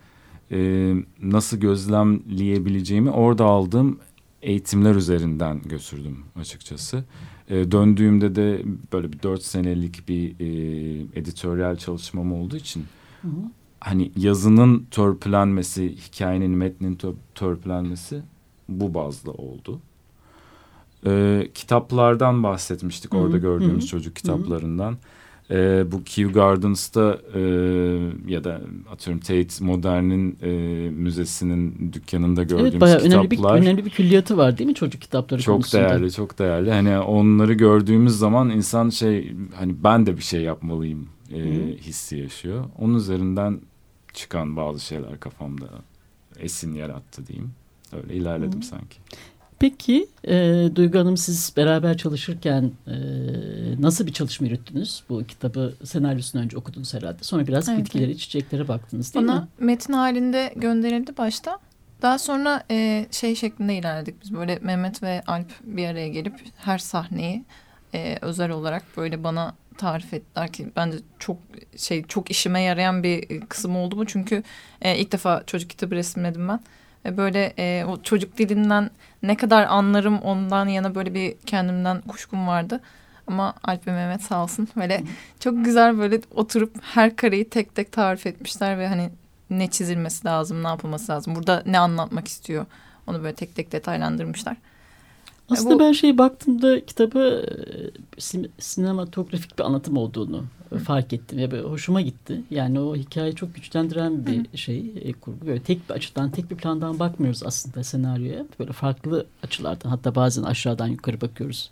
e, 0.52 0.94
nasıl 1.22 1.58
gözlemleyebileceğimi 1.58 3.10
orada 3.10 3.46
aldığım 3.46 4.00
eğitimler 4.42 4.96
üzerinden 4.96 5.62
götürdüm 5.62 6.18
açıkçası. 6.36 7.04
E, 7.50 7.72
döndüğümde 7.72 8.36
de 8.36 8.62
böyle 8.94 9.14
bir 9.14 9.24
dört 9.24 9.44
senelik 9.44 10.10
bir 10.10 10.40
e, 10.40 11.20
editoryal 11.20 11.76
çalışmam 11.76 12.34
olduğu 12.34 12.58
için 12.58 12.86
hı 13.22 13.28
hı. 13.28 13.42
hani 13.80 14.12
yazının 14.18 14.88
törpülenmesi, 14.92 15.96
hikayenin 15.96 16.52
metnin 16.52 17.00
törpülenmesi 17.36 18.22
bu 18.70 18.94
bazda 18.94 19.32
oldu. 19.32 19.80
E, 21.06 21.48
kitaplardan 21.54 22.44
bahsetmiştik 22.44 23.14
hı 23.14 23.18
-hı. 23.18 23.22
orada 23.22 23.38
gördüğümüz 23.38 23.84
hı 23.84 23.88
-hı. 23.88 23.90
çocuk 23.90 24.16
kitaplarından. 24.16 24.92
Hı 24.92 24.96
-hı. 24.96 25.20
E, 25.52 25.92
bu 25.92 26.04
Kew 26.04 26.34
Gardens'ta 26.34 27.20
e, 27.34 27.42
ya 28.28 28.44
da 28.44 28.62
atıyorum 28.92 29.20
Tate 29.20 29.66
Modern'in 29.66 30.38
e, 30.42 30.50
müzesinin 30.90 31.94
dükkanında 31.94 32.44
gördüğümüz 32.44 32.72
evet, 32.72 32.82
bayağı 32.82 33.00
kitaplar. 33.00 33.20
Önemli 33.20 33.32
bir, 33.32 33.68
önemli 33.68 33.86
bir 33.86 33.90
külliyatı 33.90 34.38
var 34.38 34.58
değil 34.58 34.68
mi 34.68 34.76
çocuk 34.76 35.02
kitapları 35.02 35.42
çok 35.42 35.56
konusunda? 35.56 35.84
Çok 35.84 35.92
değerli, 35.92 36.12
çok 36.12 36.40
değerli. 36.40 36.72
Hani 36.72 37.00
onları 37.00 37.54
gördüğümüz 37.54 38.18
zaman 38.18 38.50
insan 38.50 38.90
şey 38.90 39.34
hani 39.56 39.84
ben 39.84 40.06
de 40.06 40.18
bir 40.18 40.22
şey 40.24 40.42
yapmalıyım 40.42 41.10
e, 41.34 41.40
hissi 41.78 42.18
yaşıyor. 42.18 42.66
Onun 42.80 42.96
üzerinden 42.96 43.60
çıkan 44.14 44.56
bazı 44.56 44.80
şeyler 44.80 45.20
kafamda 45.20 45.68
esin 46.40 46.76
yarattı 46.76 47.28
diyeyim. 47.28 47.52
Öyle 47.94 48.14
ilerledim 48.14 48.62
Hı. 48.62 48.66
sanki. 48.66 48.98
Peki 49.60 50.08
e, 50.28 50.36
Duygu 50.76 51.00
Hanım 51.00 51.18
siz 51.18 51.54
beraber 51.58 51.98
çalışırken 51.98 52.72
e, 52.88 52.94
nasıl 53.80 54.08
bir 54.08 54.14
çalışma 54.14 54.48
yürüttünüz? 54.48 55.04
Bu 55.10 55.24
kitabı 55.24 55.74
senaryosunu 55.84 56.42
önce 56.42 56.58
okudunuz 56.58 56.94
herhalde. 56.94 57.24
Sonra 57.24 57.48
biraz 57.48 57.70
evet. 57.70 57.80
bitkilere, 57.80 58.18
çiçeklere 58.18 58.68
baktınız 58.68 59.14
değil 59.14 59.28
Bana 59.28 59.40
mi? 59.40 59.48
metin 59.60 59.94
halinde 59.94 60.54
gönderildi 60.56 61.18
başta. 61.18 61.60
Daha 62.02 62.20
sonra 62.20 62.64
e, 62.72 63.06
şey 63.12 63.36
şeklinde 63.36 63.76
ilerledik 63.76 64.22
biz. 64.24 64.34
Böyle 64.34 64.60
Mehmet 64.62 65.04
ve 65.04 65.24
Alp 65.28 65.52
bir 65.64 65.88
araya 65.88 66.08
gelip 66.08 66.34
her 66.58 66.78
sahneyi 66.78 67.44
e, 67.94 68.18
özel 68.22 68.52
olarak 68.52 68.84
böyle 68.98 69.24
bana 69.24 69.56
tarif 69.78 70.14
ettiler 70.14 70.52
ki 70.52 70.72
bence 70.76 70.98
çok 71.20 71.38
şey 71.78 72.04
çok 72.04 72.32
işime 72.32 72.62
yarayan 72.62 73.04
bir 73.04 73.40
kısım 73.40 73.76
oldu 73.76 73.96
mu? 73.96 74.06
Çünkü 74.06 74.44
e, 74.82 74.98
ilk 74.98 75.12
defa 75.12 75.44
çocuk 75.48 75.70
kitabı 75.70 75.96
resimledim 75.96 76.48
ben 76.48 76.60
böyle 77.06 77.54
e, 77.58 77.86
o 77.86 78.02
çocuk 78.04 78.38
dilinden 78.38 78.90
ne 79.24 79.38
kadar 79.38 79.66
anlarım 79.66 80.20
ondan 80.20 80.68
yana 80.68 80.96
böyle 80.96 81.14
bir 81.14 81.38
kendimden 81.46 82.02
kuşkum 82.02 82.48
vardı. 82.48 82.80
Ama 83.28 83.54
Alp 83.64 83.88
ve 83.88 83.92
Mehmet 83.92 84.22
sağ 84.22 84.44
olsun 84.44 84.68
böyle 84.76 85.04
çok 85.40 85.66
güzel 85.66 85.98
böyle 85.98 86.22
oturup 86.32 86.76
her 86.84 87.16
kareyi 87.16 87.50
tek 87.50 87.76
tek 87.76 87.92
tarif 87.92 88.26
etmişler 88.28 88.80
ve 88.80 88.88
hani 88.88 89.10
ne 89.50 89.68
çizilmesi 89.68 90.28
lazım, 90.28 90.64
ne 90.64 90.68
yapılması 90.68 91.12
lazım. 91.12 91.36
Burada 91.36 91.64
ne 91.66 91.80
anlatmak 91.80 92.28
istiyor 92.28 92.66
onu 93.08 93.24
böyle 93.24 93.36
tek 93.36 93.56
tek 93.56 93.72
detaylandırmışlar. 93.72 94.58
Aslında 95.50 95.76
bu, 95.76 95.80
ben 95.80 95.92
şey 95.92 96.18
baktığımda 96.18 96.86
kitabı 96.86 97.46
e, 98.18 98.48
sinematografik 98.60 99.60
bir 99.60 99.64
anlatım 99.64 99.98
olduğunu 99.98 100.44
Hı. 100.70 100.80
fark 100.80 101.14
ettim 101.14 101.52
ve 101.52 101.62
hoşuma 101.62 102.02
gitti. 102.02 102.42
Yani 102.52 102.80
o 102.80 102.96
hikayeyi 102.96 103.36
çok 103.36 103.56
güçlendiren 103.56 104.26
bir 104.26 104.40
Hı. 104.40 104.58
şey 104.58 104.94
e, 105.02 105.14
kurgu. 105.14 105.48
Böyle 105.48 105.62
tek 105.62 105.90
bir 105.90 105.94
açıdan, 105.94 106.32
tek 106.32 106.52
bir 106.52 106.56
plandan 106.56 107.00
bakmıyoruz 107.00 107.44
aslında 107.44 107.84
senaryoya. 107.84 108.46
Böyle 108.60 108.72
farklı 108.72 109.26
açılardan 109.44 109.90
hatta 109.90 110.16
bazen 110.16 110.44
aşağıdan 110.44 110.88
yukarı 110.88 111.22
bakıyoruz. 111.22 111.72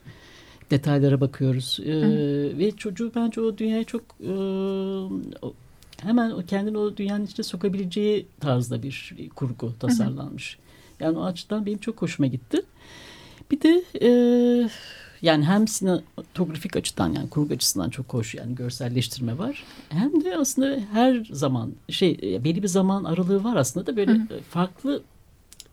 Detaylara 0.72 1.22
bakıyoruz. 1.22 1.79
Ee, 1.86 2.57
ve 2.57 2.72
çocuğu 2.72 3.12
bence 3.15 3.41
o 3.41 3.57
dünyaya 3.57 3.84
çok 3.84 4.01
e, 4.01 4.31
hemen 6.01 6.31
o 6.31 6.41
kendini 6.48 6.77
o 6.77 6.98
dünyanın 6.98 7.25
içine 7.25 7.43
sokabileceği 7.43 8.27
tarzda 8.39 8.84
bir 8.84 9.13
kurgu 9.36 9.74
tasarlanmış. 9.79 10.57
Hı. 10.57 11.03
Yani 11.03 11.17
o 11.17 11.24
açıdan 11.24 11.65
benim 11.65 11.77
çok 11.77 12.01
hoşuma 12.01 12.27
gitti. 12.27 12.62
Bir 13.51 13.62
de 13.62 13.84
e, 14.01 14.10
yani 15.22 15.46
hem 15.46 15.68
sinematografik 15.68 16.75
açıdan 16.75 17.13
yani 17.13 17.30
kurgu 17.30 17.54
açısından 17.54 17.89
çok 17.89 18.13
hoş 18.13 18.36
yani 18.36 18.56
görselleştirme 18.56 19.38
var. 19.38 19.63
Hem 19.89 20.24
de 20.24 20.38
aslında 20.38 20.80
her 20.94 21.27
zaman 21.32 21.72
şey 21.89 22.39
belli 22.44 22.63
bir 22.63 22.68
zaman 22.68 23.04
aralığı 23.04 23.44
var 23.44 23.56
aslında 23.56 23.88
da 23.88 23.98
böyle 23.98 24.12
Hı. 24.12 24.27
farklı 24.50 25.04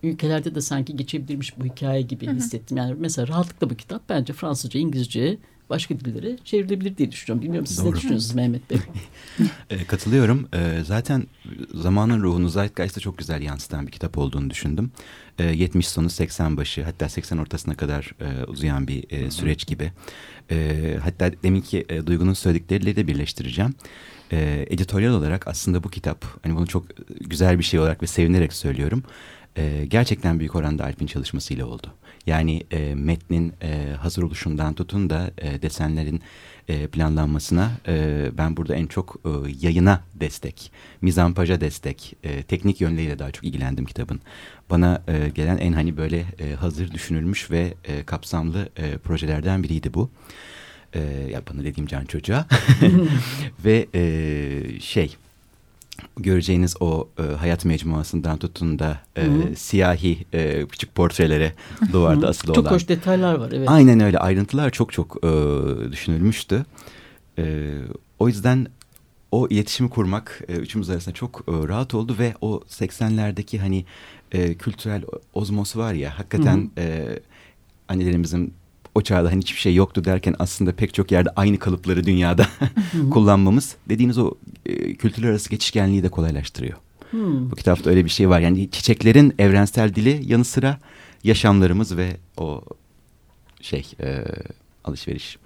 ülkelerde 0.02 0.54
de 0.54 0.60
sanki 0.60 0.96
geçebilirmiş 0.96 1.58
bu 1.58 1.64
hikaye 1.64 2.02
gibi 2.02 2.26
Hı. 2.26 2.30
hissettim. 2.30 2.76
Yani 2.76 2.94
mesela 2.98 3.28
rahatlıkla 3.28 3.70
bu 3.70 3.74
kitap 3.74 4.08
bence 4.08 4.32
Fransızca, 4.32 4.80
İngilizce, 4.80 5.38
başka 5.70 6.00
dillere 6.00 6.38
çevrilebilir 6.44 6.96
diye 6.96 7.12
düşünüyorum. 7.12 7.42
Bilmiyorum 7.42 7.66
siz 7.66 7.78
Doğru. 7.78 7.90
ne 7.90 7.96
düşünüyorsunuz 7.96 8.34
Mehmet 8.34 8.70
Bey? 8.70 8.78
e, 9.70 9.84
katılıyorum. 9.84 10.48
E, 10.54 10.84
zaten 10.84 11.26
zamanın 11.74 12.22
ruhunu 12.22 12.48
Zeitgeist'e 12.48 13.00
çok 13.00 13.18
güzel 13.18 13.42
yansıtan 13.42 13.86
bir 13.86 13.92
kitap 13.92 14.18
olduğunu 14.18 14.50
düşündüm. 14.50 14.90
E, 15.38 15.44
70 15.44 15.88
sonu 15.88 16.10
80 16.10 16.56
başı 16.56 16.84
hatta 16.84 17.08
80 17.08 17.38
ortasına 17.38 17.74
kadar 17.74 18.14
e, 18.20 18.44
uzayan 18.44 18.88
bir 18.88 19.04
e, 19.10 19.30
süreç 19.30 19.66
gibi. 19.66 19.92
E, 20.50 20.98
hatta 21.02 21.30
deminki 21.42 21.86
e, 21.88 22.06
Duygu'nun 22.06 22.34
söyledikleriyle 22.34 22.96
de 22.96 23.06
birleştireceğim. 23.06 23.74
E, 24.32 24.66
editoryal 24.70 25.12
olarak 25.12 25.48
aslında 25.48 25.84
bu 25.84 25.90
kitap 25.90 26.24
hani 26.42 26.56
bunu 26.56 26.66
çok 26.66 26.84
güzel 27.20 27.58
bir 27.58 27.64
şey 27.64 27.80
olarak 27.80 28.02
ve 28.02 28.06
sevinerek 28.06 28.52
söylüyorum. 28.52 29.02
E, 29.56 29.86
gerçekten 29.88 30.38
büyük 30.38 30.54
oranda 30.54 30.84
Alp'in 30.84 31.06
çalışmasıyla 31.06 31.66
oldu. 31.66 31.94
Yani 32.26 32.62
e, 32.70 32.94
metnin 32.94 33.52
e, 33.62 33.94
hazır 34.00 34.22
oluşundan 34.22 34.74
tutun 34.74 35.10
da 35.10 35.30
e, 35.38 35.62
desenlerin 35.62 36.22
e, 36.68 36.86
planlanmasına 36.86 37.70
e, 37.88 38.26
ben 38.38 38.56
burada 38.56 38.74
en 38.74 38.86
çok 38.86 39.16
e, 39.24 39.28
yayına 39.60 40.00
destek, 40.14 40.72
mizampaja 41.00 41.60
destek, 41.60 42.16
e, 42.22 42.42
teknik 42.42 42.80
yönleriyle 42.80 43.18
daha 43.18 43.30
çok 43.30 43.44
ilgilendim 43.44 43.84
kitabın. 43.84 44.20
Bana 44.70 45.02
e, 45.08 45.28
gelen 45.28 45.58
en 45.58 45.72
hani 45.72 45.96
böyle 45.96 46.24
e, 46.38 46.54
hazır 46.54 46.90
düşünülmüş 46.90 47.50
ve 47.50 47.74
e, 47.84 48.02
kapsamlı 48.04 48.68
e, 48.76 48.98
projelerden 48.98 49.62
biriydi 49.62 49.94
bu. 49.94 50.10
E, 50.94 51.00
ya 51.32 51.42
bana 51.50 51.64
dediğim 51.64 51.86
can 51.86 52.04
çocuğa. 52.04 52.46
ve 53.64 53.86
e, 53.94 54.80
şey 54.80 55.16
göreceğiniz 56.16 56.76
o 56.80 57.08
e, 57.18 57.22
hayat 57.22 57.64
mecmuasından 57.64 58.38
tutun 58.38 58.78
da 58.78 58.98
e, 59.16 59.24
siyahi 59.56 60.26
e, 60.32 60.66
küçük 60.66 60.94
portrelere 60.94 61.52
duvarda 61.92 62.28
asılı 62.28 62.54
çok 62.54 62.56
olan. 62.58 62.70
Çok 62.70 62.76
hoş 62.76 62.88
detaylar 62.88 63.34
var 63.34 63.52
evet. 63.52 63.68
Aynen 63.70 64.00
öyle 64.00 64.18
ayrıntılar 64.18 64.70
çok 64.70 64.92
çok 64.92 65.24
e, 65.24 65.30
düşünülmüştü. 65.92 66.64
E, 67.38 67.72
o 68.18 68.28
yüzden 68.28 68.66
o 69.32 69.48
iletişimi 69.48 69.90
kurmak 69.90 70.40
e, 70.48 70.52
üçümüz 70.52 70.90
arasında 70.90 71.14
çok 71.14 71.44
e, 71.48 71.68
rahat 71.68 71.94
oldu 71.94 72.16
ve 72.18 72.34
o 72.40 72.62
80'lerdeki 72.68 73.58
hani 73.58 73.84
e, 74.32 74.54
kültürel 74.54 75.02
ozmos 75.34 75.76
var 75.76 75.92
ya 75.92 76.18
hakikaten 76.18 76.70
e, 76.78 77.18
annelerimizin 77.88 78.54
o 78.94 79.02
çağda 79.02 79.30
hani 79.30 79.40
hiçbir 79.40 79.60
şey 79.60 79.74
yoktu 79.74 80.04
derken 80.04 80.34
aslında 80.38 80.72
pek 80.72 80.94
çok 80.94 81.12
yerde 81.12 81.30
aynı 81.36 81.58
kalıpları 81.58 82.04
dünyada 82.04 82.46
kullanmamız 83.10 83.76
dediğiniz 83.88 84.18
o 84.18 84.34
e, 84.66 84.94
kültürler 84.94 85.28
arası 85.28 85.50
geçişkenliği 85.50 86.02
de 86.02 86.08
kolaylaştırıyor. 86.08 86.78
Hmm. 87.10 87.50
Bu 87.50 87.56
kitapta 87.56 87.90
öyle 87.90 88.04
bir 88.04 88.10
şey 88.10 88.28
var. 88.28 88.40
Yani 88.40 88.70
çiçeklerin 88.70 89.34
evrensel 89.38 89.94
dili 89.94 90.22
yanı 90.32 90.44
sıra 90.44 90.78
yaşamlarımız 91.24 91.96
ve 91.96 92.16
o 92.36 92.62
şey 93.60 93.86
e, 94.00 94.24
alışveriş. 94.84 95.38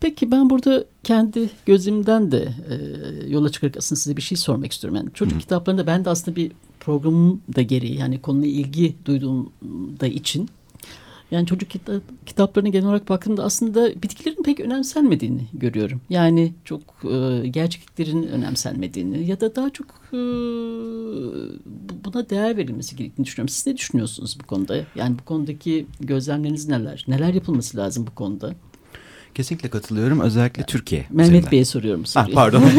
Peki 0.00 0.30
ben 0.30 0.50
burada 0.50 0.84
kendi 1.04 1.50
gözümden 1.66 2.32
de 2.32 2.48
e, 2.70 2.76
yola 3.28 3.48
çıkarak 3.48 3.76
aslında 3.76 4.00
size 4.00 4.16
bir 4.16 4.22
şey 4.22 4.38
sormak 4.38 4.72
istiyorum. 4.72 4.96
Yani 4.96 5.10
çocuk 5.14 5.34
Hı. 5.34 5.40
kitaplarında 5.40 5.86
ben 5.86 6.04
de 6.04 6.10
aslında 6.10 6.36
bir 6.36 6.52
programım 6.80 7.42
da 7.56 7.62
gereği 7.62 7.98
yani 7.98 8.22
konuyla 8.22 8.48
ilgi 8.48 8.96
duyduğum 9.04 9.52
da 10.00 10.06
için 10.06 10.48
yani 11.30 11.46
çocuk 11.46 11.70
kitap, 11.70 12.02
kitaplarına 12.26 12.68
genel 12.68 12.86
olarak 12.86 13.08
baktığımda 13.08 13.44
aslında 13.44 14.02
bitkilerin 14.02 14.42
pek 14.42 14.60
önemsenmediğini 14.60 15.42
görüyorum. 15.52 16.00
Yani 16.10 16.52
çok 16.64 16.80
e, 17.04 17.48
gerçekliklerin 17.48 18.22
önemsenmediğini 18.22 19.26
ya 19.26 19.40
da 19.40 19.56
daha 19.56 19.70
çok 19.70 19.86
e, 20.12 20.18
buna 22.04 22.30
değer 22.30 22.56
verilmesi 22.56 22.96
gerektiğini 22.96 23.26
düşünüyorum. 23.26 23.48
Siz 23.48 23.66
ne 23.66 23.76
düşünüyorsunuz 23.76 24.38
bu 24.42 24.46
konuda? 24.46 24.76
Yani 24.94 25.18
bu 25.18 25.24
konudaki 25.24 25.86
gözlemleriniz 26.00 26.68
neler? 26.68 27.04
Neler 27.08 27.34
yapılması 27.34 27.76
lazım 27.76 28.06
bu 28.06 28.14
konuda? 28.14 28.54
Kesinlikle 29.36 29.68
katılıyorum. 29.70 30.20
Özellikle 30.20 30.62
Türkiye. 30.62 31.00
Mehmet 31.10 31.28
üzerinden. 31.30 31.50
Bey'e 31.52 31.64
soruyorum 31.64 32.02
Ah, 32.14 32.22
soruyu. 32.22 32.34
pardon. 32.34 32.64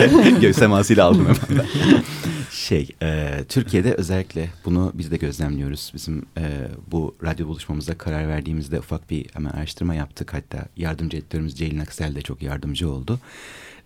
Göğüs 0.40 0.56
temasıyla 0.56 1.04
aldım 1.04 1.22
hemen. 1.24 1.36
ben. 1.50 1.66
Şey, 2.50 2.88
e, 3.02 3.30
Türkiye'de 3.48 3.94
özellikle 3.94 4.50
bunu 4.64 4.92
biz 4.94 5.10
de 5.10 5.16
gözlemliyoruz. 5.16 5.90
Bizim 5.94 6.26
e, 6.38 6.68
bu 6.92 7.14
radyo 7.24 7.46
buluşmamıza 7.48 7.98
karar 7.98 8.28
verdiğimizde 8.28 8.78
ufak 8.78 9.10
bir 9.10 9.26
hemen 9.32 9.50
araştırma 9.50 9.94
yaptık. 9.94 10.34
Hatta 10.34 10.66
yardımcı 10.76 11.16
editörümüz 11.16 11.54
Ceylin 11.54 11.78
Aksel 11.78 12.14
de 12.16 12.22
çok 12.22 12.42
yardımcı 12.42 12.90
oldu. 12.90 13.20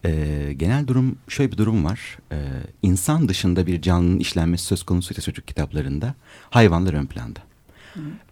E, 0.04 0.52
genel 0.56 0.86
durum, 0.86 1.16
şöyle 1.28 1.52
bir 1.52 1.56
durum 1.58 1.84
var. 1.84 2.18
E, 2.32 2.36
insan 2.82 3.28
dışında 3.28 3.66
bir 3.66 3.82
canlının 3.82 4.18
işlenmesi 4.18 4.64
söz 4.64 4.82
konusuysa 4.82 5.22
çocuk 5.22 5.46
kitaplarında 5.46 6.14
hayvanlar 6.50 6.94
ön 6.94 7.06
planda. 7.06 7.40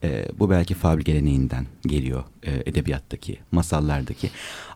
E, 0.04 0.26
bu 0.38 0.50
belki 0.50 0.74
fabri 0.74 1.04
geleneğinden 1.04 1.66
geliyor 1.86 2.24
e, 2.42 2.62
edebiyattaki, 2.66 3.38
masallardaki. 3.52 4.30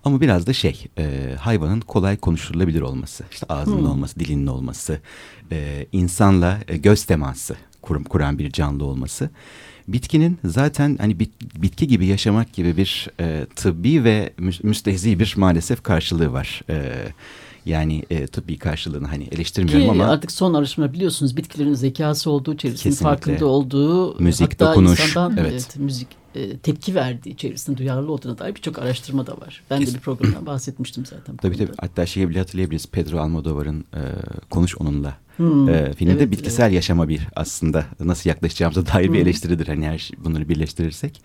Ama 0.04 0.20
biraz 0.20 0.46
da 0.46 0.52
şey, 0.52 0.86
e, 0.98 1.34
hayvanın 1.40 1.80
kolay 1.80 2.16
konuşulabilir 2.16 2.80
olması, 2.80 3.24
işte 3.32 3.46
ağzının 3.48 3.76
Hmm. 3.78 3.90
olması, 3.90 4.20
dilinin 4.20 4.46
olması, 4.46 5.00
e, 5.52 5.86
insanla 5.92 6.58
e, 6.68 6.76
göz 6.76 7.04
teması 7.04 7.56
kurum, 7.82 8.04
kuran 8.04 8.38
bir 8.38 8.50
canlı 8.50 8.84
olması. 8.84 9.30
Bitkinin 9.88 10.38
zaten 10.44 10.96
hani 11.00 11.18
bit- 11.20 11.62
bitki 11.62 11.86
gibi 11.88 12.06
yaşamak 12.06 12.52
gibi 12.52 12.76
bir 12.76 13.08
e, 13.20 13.46
tıbbi 13.56 14.04
ve 14.04 14.32
mü- 14.38 14.52
müstehzi 14.62 15.18
bir 15.18 15.34
maalesef 15.36 15.82
karşılığı 15.82 16.32
var. 16.32 16.60
E, 16.70 16.92
yani 17.66 18.02
e, 18.10 18.26
tıbbi 18.26 18.58
karşılığını 18.58 19.06
hani 19.08 19.24
eleştirmiyorum 19.24 19.84
Ki 19.84 19.90
ama 19.90 20.04
artık 20.04 20.32
son 20.32 20.54
araştırma 20.54 20.92
biliyorsunuz 20.92 21.36
bitkilerin 21.36 21.74
zekası 21.74 22.30
olduğu, 22.30 22.56
çevresinin 22.56 22.94
farkında 22.94 23.46
olduğu, 23.46 24.20
Müzik, 24.20 24.52
hatta 24.52 24.70
dokunuş, 24.70 25.00
insandan 25.00 25.36
evet. 25.36 25.52
evet, 25.52 25.76
müzik 25.76 26.08
e, 26.34 26.56
tepki 26.56 26.94
verdiği, 26.94 27.36
çevresinde 27.36 27.76
duyarlı 27.78 28.12
olduğuna 28.12 28.38
dair 28.38 28.54
birçok 28.54 28.78
araştırma 28.78 29.26
da 29.26 29.32
var. 29.32 29.62
Ben 29.70 29.80
Kes- 29.80 29.90
de 29.90 29.94
bir 29.94 30.00
programdan 30.00 30.46
bahsetmiştim 30.46 31.06
zaten. 31.06 31.36
Tabii 31.36 31.56
tabii. 31.56 31.66
konuda. 31.66 31.82
Hatta 31.82 32.06
şeyi 32.06 32.28
bile 32.28 32.38
hatırlayabiliriz. 32.38 32.86
Pedro 32.86 33.18
Almodovar'ın 33.18 33.80
e, 33.80 34.00
Konuş 34.50 34.78
Onunla 34.78 35.16
Hmm, 35.36 35.68
e, 35.68 35.92
filminde 35.92 36.18
evet, 36.18 36.30
bitkisel 36.32 36.72
yaşama 36.72 37.08
bir 37.08 37.20
aslında 37.36 37.84
nasıl 38.00 38.30
yaklaşacağımıza 38.30 38.86
dair 38.86 39.04
bir 39.04 39.08
Hmm. 39.08 39.14
eleştiridir. 39.16 39.68
Hani 39.68 39.86
her 39.86 39.98
şey, 39.98 40.18
bunları 40.24 40.48
birleştirirsek. 40.48 41.22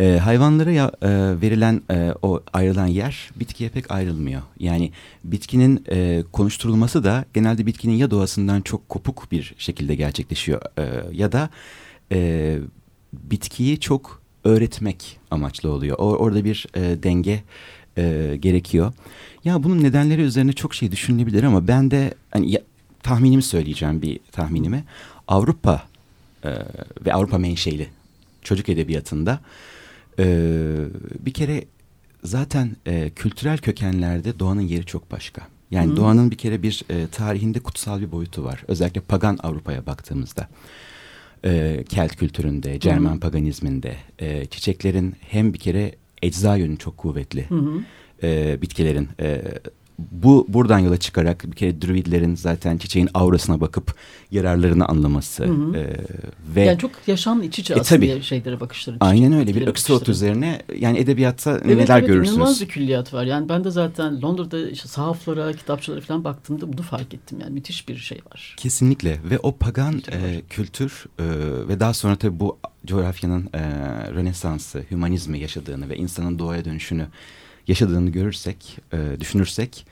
E, 0.00 0.18
hayvanlara 0.18 0.70
ya, 0.72 0.92
e, 1.02 1.08
verilen 1.40 1.82
e, 1.90 2.14
o 2.22 2.40
ayrılan 2.52 2.86
yer 2.86 3.30
bitkiye 3.36 3.70
pek 3.70 3.90
ayrılmıyor. 3.90 4.42
Yani 4.58 4.92
bitkinin 5.24 5.84
e, 5.90 6.22
konuşturulması 6.32 7.04
da 7.04 7.24
genelde 7.34 7.66
bitkinin 7.66 7.94
ya 7.94 8.10
doğasından 8.10 8.60
çok 8.60 8.88
kopuk 8.88 9.32
bir 9.32 9.54
şekilde 9.58 9.94
gerçekleşiyor 9.94 10.62
e, 10.78 10.84
ya 11.12 11.32
da 11.32 11.50
e, 12.12 12.58
bitkiyi 13.12 13.80
çok 13.80 14.22
öğretmek 14.44 15.18
amaçlı 15.30 15.70
oluyor. 15.70 15.96
O, 15.98 16.04
orada 16.16 16.44
bir 16.44 16.66
e, 16.74 17.02
denge 17.02 17.42
e, 17.98 18.36
gerekiyor. 18.40 18.92
Ya 19.44 19.62
bunun 19.62 19.82
nedenleri 19.82 20.20
üzerine 20.22 20.52
çok 20.52 20.74
şey 20.74 20.92
düşünülebilir 20.92 21.42
ama 21.42 21.68
ben 21.68 21.90
de 21.90 22.14
hani 22.30 22.50
ya- 22.50 22.62
tahminimi 23.02 23.42
söyleyeceğim 23.42 24.02
bir 24.02 24.20
tahminimi. 24.32 24.84
Avrupa 25.28 25.82
e, 26.44 26.50
ve 27.06 27.14
Avrupa 27.14 27.38
menşeli 27.38 27.88
çocuk 28.42 28.68
edebiyatında 28.68 29.40
e, 30.18 30.24
bir 31.20 31.32
kere 31.32 31.64
zaten 32.24 32.76
e, 32.86 33.10
kültürel 33.10 33.58
kökenlerde 33.58 34.38
doğanın 34.38 34.60
yeri 34.60 34.86
çok 34.86 35.10
başka. 35.10 35.42
Yani 35.70 35.92
Hı. 35.92 35.96
doğanın 35.96 36.30
bir 36.30 36.36
kere 36.36 36.62
bir 36.62 36.84
e, 36.90 37.06
tarihinde 37.06 37.60
kutsal 37.60 38.00
bir 38.00 38.12
boyutu 38.12 38.44
var. 38.44 38.64
Özellikle 38.68 39.00
pagan 39.00 39.38
Avrupa'ya 39.42 39.86
baktığımızda. 39.86 40.48
E, 41.44 41.84
Kelt 41.88 42.16
kültüründe, 42.16 42.80
Cermen 42.80 43.14
Hı. 43.14 43.20
paganizminde 43.20 43.96
e, 44.18 44.46
çiçeklerin 44.46 45.14
hem 45.20 45.54
bir 45.54 45.58
kere 45.58 45.94
ecza 46.22 46.56
yönü 46.56 46.78
çok 46.78 46.96
kuvvetli. 46.96 47.50
Hı. 47.50 47.80
e, 48.22 48.62
bitkilerin 48.62 49.08
e, 49.20 49.42
bu 50.10 50.46
buradan 50.48 50.78
yola 50.78 50.96
çıkarak 50.96 51.44
bir 51.50 51.56
kere 51.56 51.82
druidlerin 51.82 52.34
zaten 52.34 52.78
çiçeğin 52.78 53.08
aurasına 53.14 53.60
bakıp 53.60 53.94
yararlarını 54.30 54.86
anlaması 54.86 55.44
Hı 55.44 55.52
hı. 55.52 55.76
e, 55.76 55.96
ve 56.54 56.64
Yani 56.64 56.78
çok 56.78 56.90
yaşamla 57.06 57.44
iç 57.44 57.58
içe 57.58 57.74
E, 57.74 57.80
aslında 57.80 58.00
tabii. 58.06 58.22
şeylere 58.22 58.60
bakışları. 58.60 58.96
aynen 59.00 59.32
öyle 59.32 59.54
bir 59.54 59.66
bakışları. 59.66 60.10
üzerine 60.10 60.62
yani 60.78 60.98
edebiyatta 60.98 61.50
Evet, 61.50 61.64
neler 61.66 61.98
evet, 61.98 62.06
görürsünüz. 62.06 62.36
inanılmaz 62.36 62.60
bir 62.60 62.68
külliyat 62.68 63.14
var. 63.14 63.24
Yani 63.24 63.48
ben 63.48 63.64
de 63.64 63.70
zaten 63.70 64.22
Londra'da 64.22 64.68
işte 64.70 64.88
sahaflara, 64.88 65.52
kitapçılara 65.52 66.00
falan 66.00 66.24
baktığımda 66.24 66.72
bunu 66.72 66.82
fark 66.82 67.14
ettim. 67.14 67.38
Yani 67.40 67.52
müthiş 67.54 67.88
bir 67.88 67.96
şey 67.96 68.18
var. 68.32 68.54
Kesinlikle 68.58 69.18
ve 69.30 69.38
o 69.38 69.56
pagan 69.56 69.92
Kültür 69.92 70.12
e, 70.12 70.42
kültür 70.48 71.04
e, 71.18 71.24
ve 71.68 71.80
daha 71.80 71.94
sonra 71.94 72.16
tabii 72.16 72.40
bu 72.40 72.58
coğrafyanın 72.86 73.50
e, 73.54 73.60
Rönesans'ı, 74.14 74.82
hümanizmi 74.90 75.38
yaşadığını 75.38 75.88
ve 75.88 75.96
insanın 75.96 76.38
doğaya 76.38 76.64
dönüşünü 76.64 77.06
yaşadığını 77.68 78.10
görürsek, 78.10 78.78
e, 78.92 79.20
düşünürsek 79.20 79.86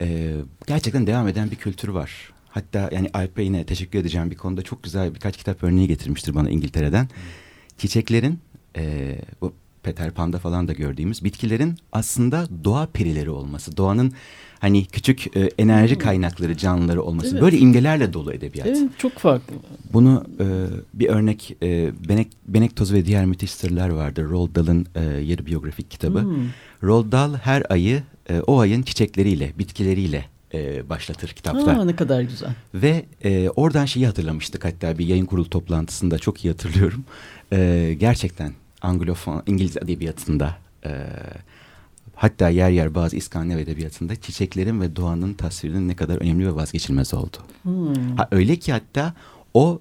e, 0.00 0.34
gerçekten 0.66 1.06
devam 1.06 1.28
eden 1.28 1.50
bir 1.50 1.56
kültür 1.56 1.88
var. 1.88 2.32
Hatta 2.48 2.90
yani 2.92 3.10
Alp'e 3.14 3.42
yine 3.42 3.66
teşekkür 3.66 3.98
edeceğim 3.98 4.30
bir 4.30 4.36
konuda 4.36 4.62
çok 4.62 4.82
güzel 4.82 5.14
birkaç 5.14 5.36
kitap 5.36 5.62
örneği 5.62 5.88
getirmiştir 5.88 6.34
bana 6.34 6.50
İngiltere'den. 6.50 7.08
Çiçeklerin 7.78 8.38
e, 8.76 9.16
bu 9.40 9.52
Peter 9.82 10.10
Pan'da 10.10 10.38
falan 10.38 10.68
da 10.68 10.72
gördüğümüz 10.72 11.24
bitkilerin 11.24 11.78
aslında 11.92 12.46
doğa 12.64 12.86
perileri 12.86 13.30
olması. 13.30 13.76
Doğanın 13.76 14.12
hani 14.64 14.86
küçük 14.86 15.36
e, 15.36 15.50
enerji 15.58 15.98
kaynakları, 15.98 16.56
canlıları 16.56 17.02
olması. 17.02 17.30
Evet. 17.32 17.42
Böyle 17.42 17.58
imgelerle 17.58 18.12
dolu 18.12 18.32
edebiyat. 18.32 18.68
Evet, 18.68 18.98
çok 18.98 19.12
farklı. 19.12 19.54
Bunu 19.92 20.24
e, 20.40 20.44
bir 20.94 21.08
örnek 21.08 21.56
e, 21.62 21.92
Benek, 22.08 22.28
Benek 22.48 22.76
Tozu 22.76 22.94
ve 22.94 23.06
Diğer 23.06 23.24
Müthiş 23.24 23.50
Sırlar 23.50 23.88
vardı. 23.88 24.28
Roald 24.30 24.54
Dahl'ın 24.54 24.86
e, 24.94 25.02
yarı 25.04 25.46
biyografik 25.46 25.90
kitabı. 25.90 26.22
Hmm. 26.22 26.48
Roald 26.82 27.12
Dahl 27.12 27.34
her 27.34 27.62
ayı 27.68 28.02
e, 28.30 28.40
o 28.40 28.58
ayın 28.58 28.82
çiçekleriyle, 28.82 29.52
bitkileriyle 29.58 30.24
e, 30.54 30.88
başlatır 30.88 31.28
kitapta. 31.28 31.70
Aa, 31.70 31.84
ne 31.84 31.96
kadar 31.96 32.22
güzel. 32.22 32.54
Ve 32.74 33.04
e, 33.24 33.48
oradan 33.48 33.84
şeyi 33.84 34.06
hatırlamıştık 34.06 34.64
hatta 34.64 34.98
bir 34.98 35.06
yayın 35.06 35.26
kurulu 35.26 35.50
toplantısında 35.50 36.18
çok 36.18 36.44
iyi 36.44 36.48
hatırlıyorum. 36.48 37.04
E, 37.52 37.96
gerçekten 38.00 38.52
Anglofon, 38.82 39.42
İngiliz 39.46 39.76
edebiyatında 39.76 40.56
e, 40.86 40.90
hatta 42.14 42.48
yer 42.48 42.70
yer 42.70 42.94
bazı 42.94 43.16
İskandinav 43.16 43.58
edebiyatında 43.58 44.16
çiçeklerin 44.16 44.80
ve 44.80 44.96
doğanın 44.96 45.34
tasvirinin 45.34 45.88
ne 45.88 45.96
kadar 45.96 46.16
önemli 46.16 46.46
ve 46.46 46.54
vazgeçilmez 46.54 47.14
oldu. 47.14 47.36
Hmm. 47.62 48.16
Ha, 48.16 48.28
öyle 48.30 48.56
ki 48.56 48.72
hatta 48.72 49.14
o 49.54 49.80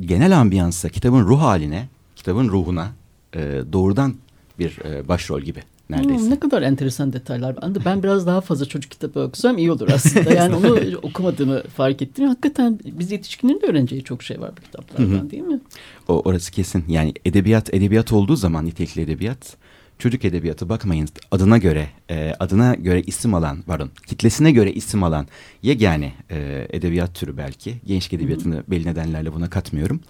genel 0.00 0.40
ambiyansa, 0.40 0.88
kitabın 0.88 1.24
ruh 1.24 1.40
haline, 1.40 1.88
kitabın 2.16 2.48
ruhuna 2.48 2.88
e, 3.34 3.62
doğrudan 3.72 4.14
bir 4.58 4.78
e, 4.84 5.08
başrol 5.08 5.40
gibi 5.40 5.62
neredeyse. 5.90 6.24
Hmm, 6.24 6.30
ne 6.30 6.40
kadar 6.40 6.62
enteresan 6.62 7.12
detaylar. 7.12 7.56
Ben 7.62 7.74
de 7.74 7.84
ben 7.84 8.02
biraz 8.02 8.26
daha 8.26 8.40
fazla 8.40 8.64
çocuk 8.64 8.90
kitabı 8.90 9.20
okusam 9.20 9.58
iyi 9.58 9.72
olur 9.72 9.88
aslında. 9.88 10.32
Yani 10.32 10.54
onu 10.54 10.78
okumadığımı 11.02 11.62
fark 11.62 12.02
ettim. 12.02 12.28
Hakikaten 12.28 12.78
biz 12.84 13.10
yetişkinlerin 13.10 13.60
de 13.60 13.66
öğreneceği 13.66 14.04
çok 14.04 14.22
şey 14.22 14.40
var 14.40 14.50
bu 14.56 14.62
kitaplardan 14.62 15.30
değil 15.30 15.42
mi? 15.42 15.60
O 16.08 16.22
orası 16.24 16.52
kesin. 16.52 16.84
Yani 16.88 17.14
edebiyat 17.24 17.74
edebiyat 17.74 18.12
olduğu 18.12 18.36
zaman 18.36 18.66
nitelikli 18.66 19.00
edebiyat 19.00 19.56
çocuk 20.00 20.24
edebiyatı 20.24 20.68
bakmayın 20.68 21.08
adına 21.30 21.58
göre 21.58 21.88
e, 22.10 22.34
adına 22.40 22.74
göre 22.74 23.02
isim 23.02 23.34
alan 23.34 23.62
pardon 23.62 23.90
kitlesine 24.06 24.52
göre 24.52 24.72
isim 24.72 25.02
alan 25.02 25.26
yegane 25.62 26.12
e, 26.30 26.66
edebiyat 26.70 27.14
türü 27.14 27.36
belki 27.36 27.76
gençlik 27.86 28.12
edebiyatını 28.12 28.64
belli 28.68 28.86
nedenlerle 28.86 29.32
buna 29.32 29.50
katmıyorum. 29.50 30.00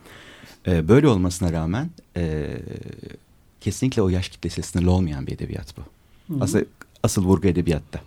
E, 0.66 0.88
böyle 0.88 1.08
olmasına 1.08 1.52
rağmen 1.52 1.90
e, 2.16 2.48
kesinlikle 3.60 4.02
o 4.02 4.08
yaş 4.08 4.28
kitlesi 4.28 4.62
sınırlı 4.62 4.90
olmayan 4.90 5.26
bir 5.26 5.32
edebiyat 5.32 5.74
bu. 5.76 5.82
Hı. 6.34 6.44
Asıl 6.44 6.64
asıl 7.02 7.24
vurgu 7.24 7.48
edebiyatta. 7.48 8.00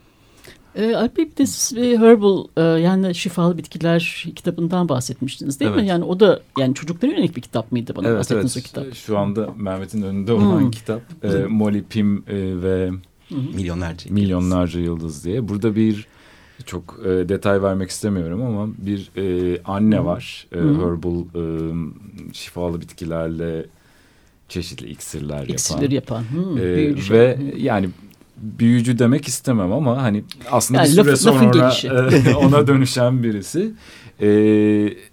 Ee, 0.76 0.96
Alp 0.96 1.18
Bey 1.18 1.32
bir 1.32 1.38
de 1.38 1.46
siz 1.46 1.78
bir 1.78 1.98
Herbal 2.00 2.46
e, 2.58 2.62
yani 2.62 3.16
şifalı 3.16 3.58
bitkiler 3.58 4.26
kitabından 4.36 4.90
bahsetmiştiniz 4.90 5.60
değil 5.60 5.72
mi? 5.72 5.78
Evet. 5.80 5.90
Yani 5.90 6.04
o 6.04 6.20
da 6.20 6.40
yani 6.60 6.74
çocuklara 6.76 7.12
yönelik 7.12 7.36
bir 7.36 7.42
kitap 7.42 7.72
mıydı 7.72 7.96
bana 7.96 8.08
Evet 8.08 8.18
bahsettiğiniz 8.20 8.58
evet. 8.58 8.66
o 8.66 8.68
kitap? 8.68 8.94
Şu 8.96 9.18
anda 9.18 9.50
Mehmet'in 9.58 10.02
önünde 10.02 10.34
olan 10.34 10.60
Hmm. 10.62 10.72
kitap 10.72 11.02
e, 11.24 11.28
Molly 11.46 11.84
Pim 11.84 12.18
e, 12.18 12.24
ve 12.62 12.90
Hı 13.30 13.36
hı. 13.36 13.56
Milyonlarca. 13.56 14.12
Milyonlarca 14.14 14.80
Yıldız 14.80 15.26
diye. 15.26 15.48
Burada 15.48 15.76
bir 15.76 16.08
çok 16.66 17.00
e, 17.06 17.10
detay 17.30 17.62
vermek 17.64 17.90
istemiyorum 17.90 18.42
ama 18.42 18.74
bir 18.78 19.12
e, 19.18 19.62
anne 19.66 19.98
Hı. 19.98 20.06
var. 20.06 20.48
E, 20.56 20.58
Hı. 20.60 20.74
herbal 20.74 21.20
e, 21.22 21.44
şifalı 22.34 22.82
bitkilerle 22.82 23.66
çeşitli 24.50 24.90
iksirler 24.90 25.40
yapan. 25.40 25.54
İksirleri 25.54 25.94
yapan. 25.96 26.22
Hı, 26.22 26.60
E, 26.60 26.76
büyülü 26.76 27.02
şey. 27.02 27.18
ve 27.20 27.38
Hı. 27.38 27.60
yani 27.60 27.90
büyücü 28.38 29.00
demek 29.00 29.28
istemem 29.28 29.72
ama 29.72 30.02
hani 30.02 30.24
aslında 30.52 30.80
Yani 30.80 30.98
bir 30.98 31.04
süre 31.04 31.16
sonra 31.16 31.74
e, 31.84 32.34
ona 32.36 32.68
dönüşen 32.68 33.24
birisi 33.24 33.72
e, 34.22 34.28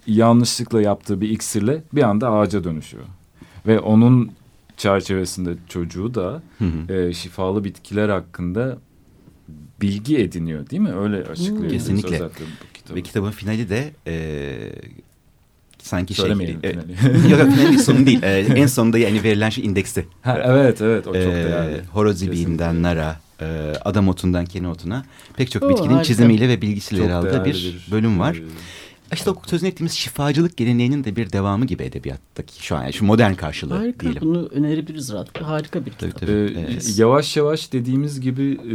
yanlışlıkla 0.06 0.82
yaptığı 0.82 1.20
bir 1.20 1.30
iksirle 1.30 1.82
bir 1.92 2.02
anda 2.02 2.30
ağaca 2.30 2.64
dönüşüyor. 2.64 3.04
Ve 3.66 3.80
onun 3.80 4.30
çerçevesinde 4.76 5.54
çocuğu 5.68 6.14
da 6.14 6.42
Hı 6.58 6.64
hı. 6.64 6.94
e, 6.94 7.12
şifalı 7.12 7.64
bitkiler 7.64 8.08
hakkında 8.08 8.78
bilgi 9.80 10.18
ediniyor 10.18 10.70
değil 10.70 10.82
mi? 10.82 10.92
Öyle 10.92 11.16
açıklıyor. 11.16 11.70
Kesinlikle. 11.70 12.14
özellikle 12.16 12.44
bu 12.44 12.72
kitabı. 12.74 12.96
Ve 12.98 13.02
kitabın 13.02 13.30
finali 13.30 13.68
de 13.68 13.90
e, 14.06 14.12
sanki 15.82 16.14
Söylemeyelim 16.14 16.60
şey. 16.62 16.70
finali. 16.72 17.30
yok 17.32 17.40
yok 17.40 17.52
finali 17.52 17.78
sonu 17.82 18.06
değil. 18.06 18.22
E, 18.22 18.28
en 18.38 18.66
sonunda 18.66 18.98
yani 18.98 19.22
verilen 19.22 19.50
şey 19.50 19.64
indeksi. 19.64 20.04
Ha, 20.22 20.42
evet 20.44 20.80
evet 20.80 21.06
o 21.06 21.12
çok 21.14 21.16
E, 21.16 21.20
değerli. 21.20 21.80
horoz 21.92 22.22
ibiğinden 22.22 22.82
nara, 22.82 23.20
e, 23.40 23.46
adam 23.84 24.08
otundan 24.08 24.44
kene 24.46 24.68
otuna 24.68 25.04
pek 25.36 25.50
çok 25.50 25.62
Oo, 25.62 25.68
bitkinin 25.70 25.88
harika. 25.88 26.04
çizimiyle 26.04 26.48
ve 26.48 26.62
bilgisiyle 26.62 27.12
aldığı 27.14 27.44
bir 27.44 27.86
bölüm 27.90 28.18
var. 28.20 28.34
e, 28.34 28.40
İşte 29.12 29.30
o 29.30 29.36
sözünü 29.46 29.68
ettiğimiz 29.68 29.92
şifacılık 29.92 30.56
geleneğinin 30.56 31.04
de 31.04 31.16
bir 31.16 31.32
devamı 31.32 31.66
gibi 31.66 31.82
edebiyattaki 31.82 32.64
şu 32.66 32.76
an 32.76 32.82
yani 32.82 32.92
şu 32.92 33.04
modern 33.04 33.34
karşılığı 33.34 33.74
Harika. 33.74 34.00
diyelim. 34.00 34.22
Bunu 34.22 34.46
önerebiliriz 34.46 35.12
rahat. 35.12 35.40
Harika 35.42 35.86
bir 35.86 35.90
Tabii, 35.92 36.10
kitap. 36.10 36.20
tabii. 36.20 36.32
Ee, 36.32 36.64
Evet. 36.70 36.98
Yavaş 36.98 37.36
yavaş 37.36 37.72
dediğimiz 37.72 38.20
gibi 38.20 38.42
e, 38.52 38.74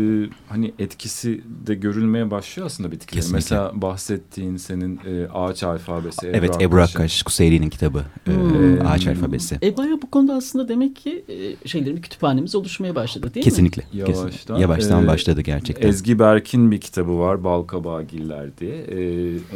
hani 0.50 0.74
etkisi 0.80 1.42
de 1.68 1.76
görülmeye 1.76 2.32
başlıyor 2.32 2.66
aslında 2.68 2.92
bitkilerin. 2.92 3.22
Kesinlikle. 3.22 3.56
Mesela 3.56 3.82
bahsettiğin 3.82 4.58
senin 4.58 5.00
e, 5.08 5.28
ağaç 5.34 5.64
alfabesi. 5.64 6.28
Evet 6.34 6.62
Ebru 6.62 6.82
Akkaş 6.82 7.24
Kuseyri'nin 7.24 7.70
kitabı 7.70 8.04
e, 8.28 8.32
Hmm. 8.32 8.88
Ağaç 8.88 9.08
Alfabesi. 9.08 9.60
E 9.64 9.78
bayağı 9.78 10.02
bu 10.02 10.12
konuda 10.12 10.34
aslında 10.34 10.68
demek 10.70 10.96
ki 10.96 11.26
e, 11.64 11.68
şeylerin 11.68 11.98
bir 11.98 12.02
kütüphanemiz 12.02 12.56
oluşmaya 12.56 12.96
başladı 12.96 13.34
değil 13.34 13.46
mi? 13.46 13.50
Kesinlikle. 13.50 13.84
Yavaştan, 13.94 14.30
kesin- 14.30 14.56
Yavaştan 14.56 15.04
e, 15.04 15.08
başladı 15.08 15.42
gerçekten. 15.42 15.90
Ezgi 15.90 16.20
Berk'in 16.20 16.72
bir 16.72 16.82
kitabı 16.82 17.20
var 17.20 17.44
Balkabağgiller 17.44 18.58
diye. 18.58 18.76
E, 18.76 18.98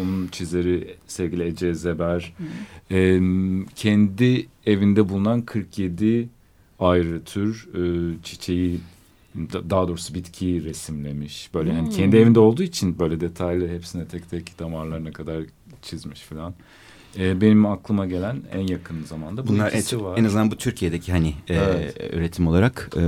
onun 0.02 0.28
çizeri 0.28 0.69
sevgili 1.08 1.44
Ece 1.44 1.74
Zeber. 1.74 2.34
E, 2.92 3.20
kendi 3.76 4.48
evinde 4.66 5.10
bulunan 5.10 5.42
47 5.42 6.30
ayrı 6.80 7.24
tür 7.24 7.68
e, 7.76 7.82
çiçeği 8.24 8.80
da- 9.36 9.70
daha 9.70 9.88
doğrusu 9.88 10.14
bitkiyi 10.14 10.64
resimlemiş. 10.64 11.50
Böyle 11.54 11.80
Hmm. 11.82 11.90
kendi 11.90 12.18
evinde 12.18 12.40
olduğu 12.40 12.64
için 12.64 13.00
böyle 13.00 13.20
detaylı 13.20 13.68
hepsine 13.68 14.06
tek 14.06 14.30
tek 14.30 14.60
damarlarına 14.60 15.12
kadar 15.12 15.44
çizmiş 15.82 16.22
falan. 16.22 16.54
E, 17.18 17.42
benim 17.42 17.66
aklıma 17.66 18.06
gelen 18.06 18.38
en 18.54 18.68
yakın 18.68 19.04
zamanda 19.04 19.44
bu 19.48 19.48
Bunlar 19.48 19.72
en, 19.74 20.02
var. 20.04 20.18
en 20.18 20.24
azından 20.24 20.52
bu 20.52 20.56
Türkiye'deki 20.56 21.12
hani 21.12 21.30
e, 21.50 21.56
Evet. 21.56 21.98
üretim 22.14 22.48
olarak 22.48 22.90
e, 22.98 23.02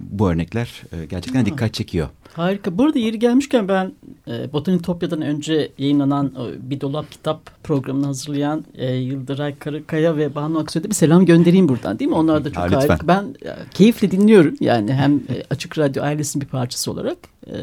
bu 0.00 0.30
örnekler 0.30 0.82
e, 0.92 1.04
gerçekten 1.04 1.40
Ha. 1.40 1.46
dikkat 1.46 1.74
çekiyor. 1.74 2.08
Harika. 2.32 2.78
Bu 2.78 2.84
arada 2.84 2.98
yeri 2.98 3.18
gelmişken 3.18 3.68
ben 3.68 3.92
e, 4.28 4.52
Botanitopya'dan 4.52 5.22
önce 5.22 5.72
yayınlanan 5.78 6.34
o 6.38 6.48
Bir 6.70 6.80
Dolap 6.80 7.10
Kitap 7.12 7.64
programını 7.64 8.06
hazırlayan 8.06 8.64
e, 8.74 8.94
Yıldıray 8.94 9.58
Karakaya 9.58 10.16
ve 10.16 10.34
Banu 10.34 10.58
Aksoy'da 10.58 10.88
bir 10.90 10.94
selam 10.94 11.26
göndereyim 11.26 11.68
buradan 11.68 11.98
değil 11.98 12.10
mi? 12.10 12.16
Onlar 12.16 12.44
da 12.44 12.48
çok 12.48 12.56
Ha, 12.56 12.64
lütfen. 12.64 12.88
harika. 12.88 13.08
Ben 13.08 13.22
e, 13.48 13.54
keyifle 13.74 14.10
dinliyorum. 14.10 14.54
Yani 14.60 14.92
hem 14.92 15.14
e, 15.16 15.42
Açık 15.50 15.78
Radyo 15.78 16.02
ailesinin 16.02 16.44
bir 16.44 16.50
parçası 16.50 16.90
olarak 16.90 17.16
e, 17.46 17.54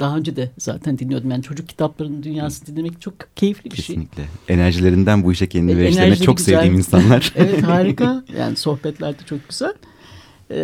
daha 0.00 0.16
önce 0.16 0.36
de 0.36 0.50
zaten 0.58 0.98
dinliyordum. 0.98 1.30
Yani 1.30 1.42
çocuk 1.42 1.68
kitaplarının 1.68 2.22
dünyası 2.22 2.66
dinlemek 2.66 3.00
çok 3.00 3.14
keyifli 3.36 3.70
bir 3.70 3.76
şey. 3.76 3.86
Kesinlikle. 3.96 4.22
Enerjilerinden 4.92 5.24
bu 5.24 5.32
işe 5.32 5.46
kendini 5.46 5.72
E, 5.72 5.76
verişlerine 5.76 6.16
çok 6.16 6.36
güzel. 6.36 6.54
sevdiğim 6.54 6.74
insanlar. 6.74 7.32
Evet 7.36 7.62
harika. 7.62 8.24
Yani 8.38 8.56
sohbetler 8.56 9.12
de 9.18 9.22
çok 9.26 9.48
güzel. 9.48 9.72
Ee, 10.50 10.58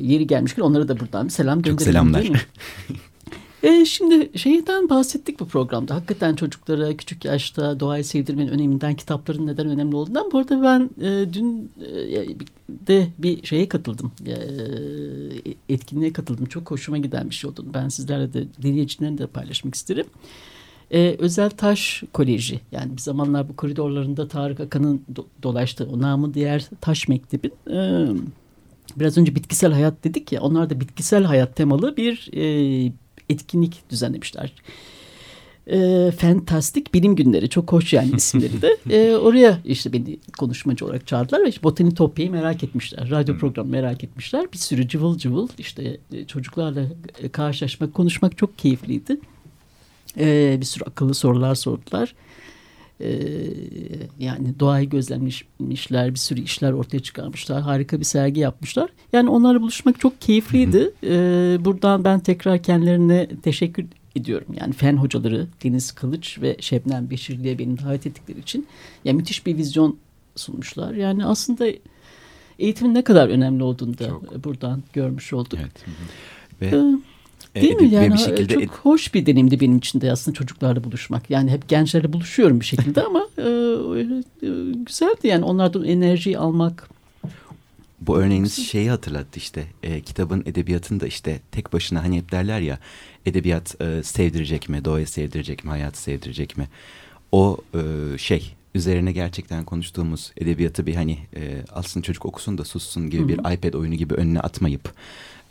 yeri 0.00 0.26
gelmişken 0.26 0.62
onlara 0.62 0.88
da 0.88 1.00
buradan 1.00 1.26
bir 1.26 1.30
selam 1.32 1.62
gönderelim. 1.62 1.92
selamlar. 1.92 2.20
değil 2.22 2.32
mi? 2.32 2.40
Ee, 3.62 3.84
şimdi 3.84 4.38
şeyden 4.38 4.88
bahsettik 4.88 5.40
bu 5.40 5.48
programda. 5.48 5.94
Hakikaten 5.94 6.34
çocuklara 6.36 6.96
küçük 6.96 7.24
yaşta 7.24 7.80
doğayı 7.80 8.04
sevdirmenin 8.04 8.48
öneminden, 8.48 8.94
kitapların 8.94 9.46
neden 9.46 9.66
önemli 9.68 9.96
olduğundan. 9.96 10.30
Bu 10.32 10.38
arada 10.38 10.62
ben 10.62 10.90
e, 11.06 11.32
dün 11.32 11.70
e, 11.80 12.26
de 12.86 13.06
bir 13.18 13.46
şeye 13.46 13.68
katıldım. 13.68 14.12
E, 14.26 14.34
etkinliğe 15.74 16.12
katıldım. 16.12 16.46
Çok 16.46 16.70
hoşuma 16.70 16.98
giden 16.98 17.30
bir 17.30 17.34
şey 17.34 17.50
oldu. 17.50 17.66
Ben 17.74 17.88
sizlerle 17.88 18.32
de 18.32 18.44
dinleyicilerle 18.62 19.18
de 19.18 19.26
paylaşmak 19.26 19.74
isterim. 19.74 20.06
Ee, 20.92 21.16
Özel 21.18 21.50
Taş 21.50 22.02
Koleji 22.12 22.60
yani 22.72 22.96
bir 22.96 23.02
zamanlar 23.02 23.48
bu 23.48 23.56
koridorlarında 23.56 24.28
Tarık 24.28 24.60
Akan'ın 24.60 25.02
do- 25.14 25.26
dolaştığı 25.42 25.88
o 25.92 26.00
namı 26.00 26.34
diğer 26.34 26.68
Taş 26.80 27.08
Mektebi 27.08 27.50
e, 27.70 28.06
biraz 28.96 29.18
önce 29.18 29.34
bitkisel 29.34 29.72
hayat 29.72 30.04
dedik 30.04 30.32
ya 30.32 30.42
onlar 30.42 30.70
da 30.70 30.80
bitkisel 30.80 31.24
hayat 31.24 31.56
temalı 31.56 31.96
bir 31.96 32.30
e, 32.32 32.92
etkinlik 33.28 33.90
düzenlemişler. 33.90 34.52
E, 35.66 36.10
Fantastik 36.10 36.94
Bilim 36.94 37.16
Günleri 37.16 37.48
çok 37.48 37.72
hoş 37.72 37.92
yani 37.92 38.10
isimleri 38.16 38.62
de. 38.62 38.76
E, 38.90 39.16
oraya 39.16 39.58
işte 39.64 39.92
beni 39.92 40.18
konuşmacı 40.38 40.84
olarak 40.84 41.06
çağırdılar 41.06 41.44
ve 41.44 41.48
işte 41.48 41.62
Botanitopya'yı 41.62 42.30
merak 42.30 42.64
etmişler. 42.64 43.10
Radyo 43.10 43.38
programı 43.38 43.70
merak 43.70 44.04
etmişler. 44.04 44.46
Bir 44.52 44.58
sürü 44.58 44.88
cıvıl 44.88 45.18
cıvıl 45.18 45.48
işte 45.58 45.98
e, 46.12 46.24
çocuklarla 46.26 46.82
e, 47.22 47.28
karşılaşmak, 47.28 47.94
konuşmak 47.94 48.38
çok 48.38 48.58
keyifliydi. 48.58 49.20
Ee, 50.18 50.56
bir 50.60 50.66
sürü 50.66 50.84
akıllı 50.84 51.14
sorular 51.14 51.54
sordular. 51.54 52.14
Ee, 53.00 53.10
yani 54.18 54.60
doğayı 54.60 54.88
gözlemlemişler, 54.88 56.10
bir 56.10 56.18
sürü 56.18 56.40
işler 56.40 56.72
ortaya 56.72 57.00
çıkarmışlar. 57.00 57.62
Harika 57.62 57.98
bir 58.00 58.04
sergi 58.04 58.40
yapmışlar. 58.40 58.90
Yani 59.12 59.30
onlarla 59.30 59.60
buluşmak 59.60 60.00
çok 60.00 60.20
keyifliydi. 60.20 60.90
Ee, 61.04 61.58
buradan 61.64 62.04
ben 62.04 62.20
tekrar 62.20 62.62
kendilerine 62.62 63.28
teşekkür 63.42 63.86
ediyorum. 64.16 64.46
Yani 64.60 64.72
fen 64.72 64.96
hocaları 64.96 65.46
Deniz 65.64 65.92
Kılıç 65.92 66.38
ve 66.42 66.56
Şebnem 66.60 67.10
Beşirli'ye 67.10 67.58
beni 67.58 67.78
davet 67.78 68.06
ettikleri 68.06 68.38
için. 68.40 68.66
Ya 69.04 69.12
müthiş 69.12 69.46
bir 69.46 69.56
vizyon 69.56 69.98
sunmuşlar. 70.36 70.94
Yani 70.94 71.24
aslında 71.26 71.66
eğitimin 72.58 72.94
ne 72.94 73.04
kadar 73.04 73.28
önemli 73.28 73.62
olduğunu 73.62 73.98
da 73.98 74.08
Çok. 74.08 74.44
buradan 74.44 74.82
görmüş 74.92 75.32
olduk. 75.32 75.58
Evet. 75.60 75.72
Ve 76.60 76.66
Ee, 76.66 76.98
Değil 77.54 77.74
mi 77.74 77.88
yani 77.88 78.12
bir 78.12 78.18
şekilde 78.18 78.54
çok 78.54 78.74
hoş 78.74 79.14
bir 79.14 79.26
deneyimdi 79.26 79.60
benim 79.60 79.78
için 79.78 80.00
de 80.00 80.12
aslında 80.12 80.34
çocuklarla 80.34 80.84
buluşmak. 80.84 81.30
Yani 81.30 81.50
hep 81.50 81.68
gençlerle 81.68 82.12
buluşuyorum 82.12 82.60
bir 82.60 82.64
şekilde 82.64 83.02
ama 83.06 83.26
e, 83.38 83.42
e, 83.42 84.48
güzeldi 84.86 85.26
yani 85.26 85.44
onlardan 85.44 85.84
enerjiyi 85.84 86.38
almak. 86.38 86.88
Bu 88.00 88.18
örneğiniz 88.18 88.66
şeyi 88.66 88.90
hatırlattı 88.90 89.38
işte 89.38 89.64
e, 89.82 90.00
kitabın 90.00 90.42
edebiyatında 90.46 91.06
işte 91.06 91.40
tek 91.52 91.72
başına 91.72 92.04
hani 92.04 92.16
hep 92.16 92.32
derler 92.32 92.60
ya 92.60 92.78
edebiyat 93.26 93.80
e, 93.80 94.02
sevdirecek 94.02 94.68
mi, 94.68 94.84
doğayı 94.84 95.06
sevdirecek 95.06 95.64
mi, 95.64 95.70
hayatı 95.70 96.02
sevdirecek 96.02 96.56
mi? 96.56 96.68
O 97.32 97.56
e, 97.74 98.18
şey 98.18 98.54
üzerine 98.74 99.12
gerçekten 99.12 99.64
konuştuğumuz 99.64 100.32
edebiyatı 100.36 100.86
bir 100.86 100.94
hani 100.94 101.18
e, 101.36 101.62
alsın 101.72 102.02
çocuk 102.02 102.26
okusun 102.26 102.58
da 102.58 102.64
sussun 102.64 103.10
gibi 103.10 103.22
Hı 103.22 103.24
hı. 103.24 103.28
bir 103.28 103.54
iPad 103.54 103.74
oyunu 103.74 103.94
gibi 103.94 104.14
önüne 104.14 104.40
atmayıp 104.40 104.92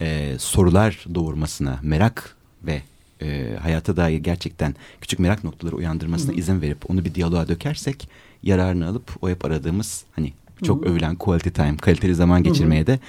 e, 0.02 0.36
sorular 0.40 1.06
doğurmasına, 1.16 1.80
merak 1.84 2.36
ve 2.64 2.82
e, 3.22 3.58
hayata 3.62 3.98
dair 3.98 4.18
gerçekten 4.18 4.76
küçük 5.02 5.20
merak 5.20 5.44
noktaları 5.44 5.76
uyandırmasına 5.76 6.32
Hı 6.32 6.36
hı. 6.36 6.40
izin 6.40 6.62
verip 6.62 6.90
onu 6.92 7.06
bir 7.06 7.16
diyaloğa 7.16 7.48
dökersek 7.48 8.10
yararını 8.44 8.88
alıp 8.88 9.24
o 9.24 9.30
hep 9.30 9.46
aradığımız 9.46 10.04
hani 10.16 10.34
çok 10.64 10.82
Hı 10.82 10.90
hı. 10.90 10.92
övülen 10.92 11.16
quality 11.16 11.50
time, 11.50 11.78
kaliteli 11.78 12.16
zaman 12.16 12.44
geçirmeye 12.44 12.88
de 12.88 13.00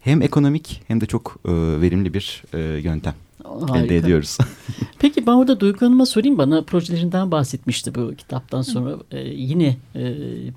hem 0.00 0.22
ekonomik 0.22 0.82
hem 0.88 1.00
de 1.00 1.06
çok 1.06 1.36
e, 1.44 1.50
verimli 1.52 2.14
bir 2.14 2.42
e, 2.54 2.58
yöntem 2.60 3.14
Harika. 3.44 3.78
elde 3.78 3.96
ediyoruz. 3.96 4.38
Peki 4.98 5.26
ben 5.26 5.32
orada 5.32 5.60
Duygu 5.60 5.86
Hanım'a 5.86 6.06
sorayım 6.06 6.38
bana 6.38 6.62
projelerinden 6.62 7.30
bahsetmişti 7.30 7.94
bu 7.94 8.14
kitaptan 8.14 8.62
sonra. 8.62 8.96
E, 9.10 9.20
yine 9.28 9.76
e, 9.94 10.02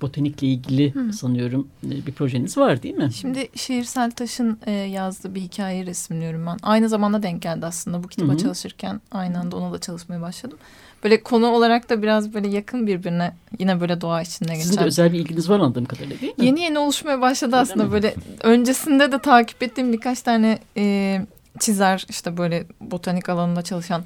botanikle 0.00 0.46
ilgili 0.46 1.12
sanıyorum 1.12 1.68
e, 1.86 2.06
bir 2.06 2.12
projeniz 2.12 2.58
var 2.58 2.82
değil 2.82 2.94
mi? 2.94 3.10
Şimdi 3.12 3.48
Şiirsel 3.54 4.10
Taş'ın 4.10 4.58
e, 4.66 4.70
yazdığı 4.72 5.34
bir 5.34 5.40
hikayeyi 5.40 5.86
resimliyorum 5.86 6.46
ben. 6.46 6.56
Aynı 6.62 6.88
zamanda 6.88 7.22
denk 7.22 7.42
geldi 7.42 7.66
aslında 7.66 8.04
bu 8.04 8.08
kitaba 8.08 8.28
Hı 8.32 8.34
hı. 8.34 8.38
çalışırken. 8.38 9.00
Aynı 9.12 9.40
anda 9.40 9.56
ona 9.56 9.72
da 9.72 9.78
çalışmaya 9.78 10.20
başladım. 10.20 10.58
Böyle 11.04 11.22
konu 11.22 11.46
olarak 11.46 11.90
da 11.90 12.02
biraz 12.02 12.34
böyle 12.34 12.48
yakın 12.48 12.86
birbirine 12.86 13.32
yine 13.58 13.80
böyle 13.80 14.00
doğa 14.00 14.22
içinde 14.22 14.54
Sizin 14.54 14.70
de 14.70 14.74
geçen. 14.74 14.86
özel 14.86 15.12
bir 15.12 15.18
ilginiz 15.18 15.50
var 15.50 15.54
anladığım 15.60 15.84
kadarıyla 15.84 16.20
değil 16.20 16.38
mi? 16.38 16.46
Yeni 16.46 16.60
yeni 16.60 16.78
oluşmaya 16.78 17.20
başladı 17.20 17.50
Öyle 17.56 17.62
aslında 17.62 17.84
mi? 17.84 17.92
böyle 17.92 18.14
öncesinde 18.42 19.12
de 19.12 19.18
takip 19.18 19.62
ettiğim 19.62 19.92
birkaç 19.92 20.22
tane 20.22 20.58
e, 20.76 21.26
çizer 21.60 22.06
işte 22.08 22.36
böyle 22.36 22.66
botanik 22.80 23.28
alanında 23.28 23.62
çalışan 23.62 24.02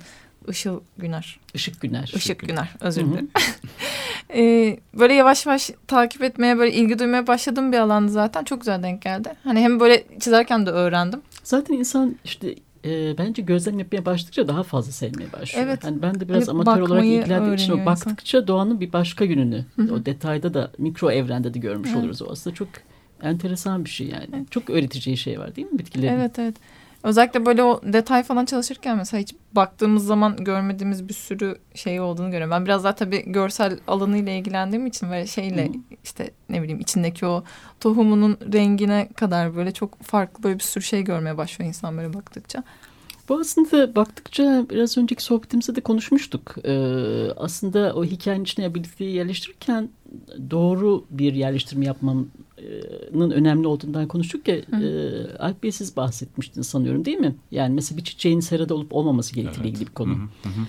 Işıl 0.49 0.81
Güner. 0.99 1.41
Işık 1.55 1.81
Güner. 1.81 2.13
Işık 2.17 2.39
Güner 2.41 2.69
özür 2.81 3.03
Hı 3.03 3.07
hı. 3.07 3.11
dilerim. 3.11 3.31
Ee, 4.35 4.79
böyle 4.95 5.15
yavaş 5.15 5.47
yavaş 5.47 5.71
takip 5.87 6.23
etmeye 6.23 6.59
böyle 6.59 6.73
ilgi 6.73 6.99
duymaya 6.99 7.27
başladığım 7.27 7.73
bir 7.73 7.79
alandı 7.79 8.13
zaten. 8.13 8.45
Çok 8.45 8.61
güzel 8.61 8.83
denk 8.83 9.03
geldi. 9.03 9.33
Hani 9.45 9.61
hem 9.61 9.81
böyle 9.81 10.05
çizerken 10.21 10.67
de 10.67 10.71
öğrendim. 10.71 11.21
Zaten 11.45 11.75
insan 11.75 12.17
işte 12.25 12.55
e, 12.85 13.19
bence 13.19 13.43
gözlem 13.43 13.79
yapmaya 13.79 14.05
başladıkça 14.07 14.49
daha 14.49 14.63
fazla 14.63 14.93
sevmeye 14.93 15.33
başlıyor. 15.33 15.67
Evet. 15.67 15.85
Hani 15.85 16.03
ben 16.03 16.21
de 16.21 16.29
biraz 16.29 16.49
Hani 16.49 16.51
amatör 16.61 16.81
olarak 16.81 17.05
ilgilendiğim 17.05 17.55
için 17.55 17.73
o 17.73 17.75
öğreniyor 17.75 17.93
insan. 17.97 18.11
baktıkça 18.11 18.49
doğanın 18.49 18.81
bir 18.81 18.93
başka 18.93 19.25
yönünü 19.25 19.65
o 19.93 20.07
detayda 20.07 20.55
da 20.55 20.71
mikro 20.79 21.11
evrende 21.11 21.55
de 21.55 21.59
görmüş 21.59 21.91
Evet. 21.93 22.01
oluruz. 22.03 22.23
O 22.23 22.27
aslında 22.31 22.57
çok 22.57 22.69
enteresan 23.23 23.85
bir 23.85 23.91
şey 23.91 24.07
yani. 24.07 24.47
Çok 24.51 24.71
öğreteceği 24.71 25.17
şey 25.17 25.39
var 25.41 25.57
değil 25.57 25.73
mi 25.73 25.79
bitkilerin? 25.79 26.13
Evet 26.13 26.39
evet. 26.39 26.55
Özellikle 27.03 27.47
böyle 27.47 27.63
o 27.63 27.81
detay 27.83 28.23
falan 28.23 28.45
çalışırken 28.45 28.97
mesela 28.97 29.21
hiç 29.21 29.35
baktığımız 29.53 30.07
zaman 30.07 30.37
görmediğimiz 30.37 31.09
bir 31.09 31.15
sürü 31.15 31.59
şey 31.75 32.01
olduğunu 32.01 32.31
görüyorum. 32.31 32.51
Ben 32.51 32.65
biraz 32.65 32.85
daha 32.85 32.95
tabii 32.95 33.33
görsel 33.33 33.79
alanıyla 33.87 34.33
ilgilendiğim 34.33 34.87
için 34.87 35.11
böyle 35.11 35.27
şeyle 35.27 35.71
işte 36.05 36.31
ne 36.49 36.63
bileyim 36.63 36.81
içindeki 36.81 37.27
o 37.27 37.45
tohumunun 37.81 38.39
rengine 38.53 39.09
kadar 39.17 39.57
böyle 39.57 39.73
çok 39.73 40.03
farklı 40.03 40.43
böyle 40.43 40.59
bir 40.59 40.65
sürü 40.65 40.85
şey 40.85 41.03
görmeye 41.03 41.37
başlıyor 41.37 41.69
insan 41.69 41.97
böyle 41.97 42.15
baktıkça. 42.15 42.63
Bu 43.29 43.41
aslında 43.41 43.97
baktıkça 43.97 44.67
biraz 44.71 44.99
önceki 44.99 45.23
sohbetimizde 45.23 45.77
de 45.77 45.81
konuşmuştuk. 45.81 46.55
Ee, 46.65 47.29
aslında 47.37 47.95
o 47.95 48.05
hikayenin 48.05 48.45
içine 48.45 48.67
abiliteyi 48.67 49.15
yerleştirirken 49.15 49.89
doğru 50.51 51.05
bir 51.11 51.35
yerleştirme 51.35 51.85
yapmanın 53.27 53.31
önemli 53.31 53.67
olduğundan 53.67 54.09
konuştuk 54.09 54.49
ya. 54.49 54.57
E, 54.57 55.37
Alp 55.39 55.63
Bey 55.63 55.73
siz 55.73 55.97
bahsetmiştiniz 55.97 56.67
sanıyorum 56.67 57.05
değil 57.05 57.19
mi? 57.19 57.35
Yani 57.51 57.75
mesela 57.75 57.99
bir 57.99 58.05
çiçeğin 58.05 58.41
serada 58.41 58.75
olup 58.75 58.93
olmaması 58.95 59.35
gerektiğiyle 59.35 59.69
evet. 59.69 59.77
ilgili 59.77 59.89
bir 59.89 59.95
konu. 59.95 60.15
Hı 60.15 60.19
hı 60.19 60.49
hı. 60.49 60.67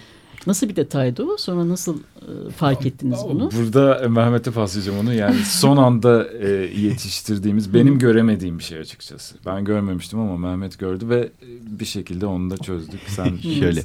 Nasıl 0.48 0.70
bir 0.70 0.76
detaydı 0.76 1.24
o? 1.24 1.38
Sonra 1.38 1.70
nasıl 1.70 1.98
e, 1.98 2.50
fark 2.52 2.86
ettiniz 2.86 3.20
bunu? 3.30 3.52
Burada 3.52 4.10
Mehmet'e 4.10 4.52
paslayacağım 4.52 5.00
onu. 5.00 5.14
Yani 5.14 5.36
son 5.36 5.78
anda 5.78 6.28
e, 6.32 6.50
yetiştirdiğimiz, 6.82 7.74
benim 7.74 8.00
göremediğim 8.00 8.60
bir 8.60 8.64
şey 8.64 8.80
açıkçası. 8.80 9.36
Ben 9.46 9.66
görmemiştim 9.66 10.20
ama 10.20 10.38
Mehmet 10.38 10.80
gördü 10.80 11.10
ve 11.10 11.30
bir 11.62 11.86
şekilde 11.86 12.26
onu 12.26 12.50
da 12.50 12.58
çözdük. 12.58 13.02
Sen 13.08 13.38
Şöyle, 13.60 13.84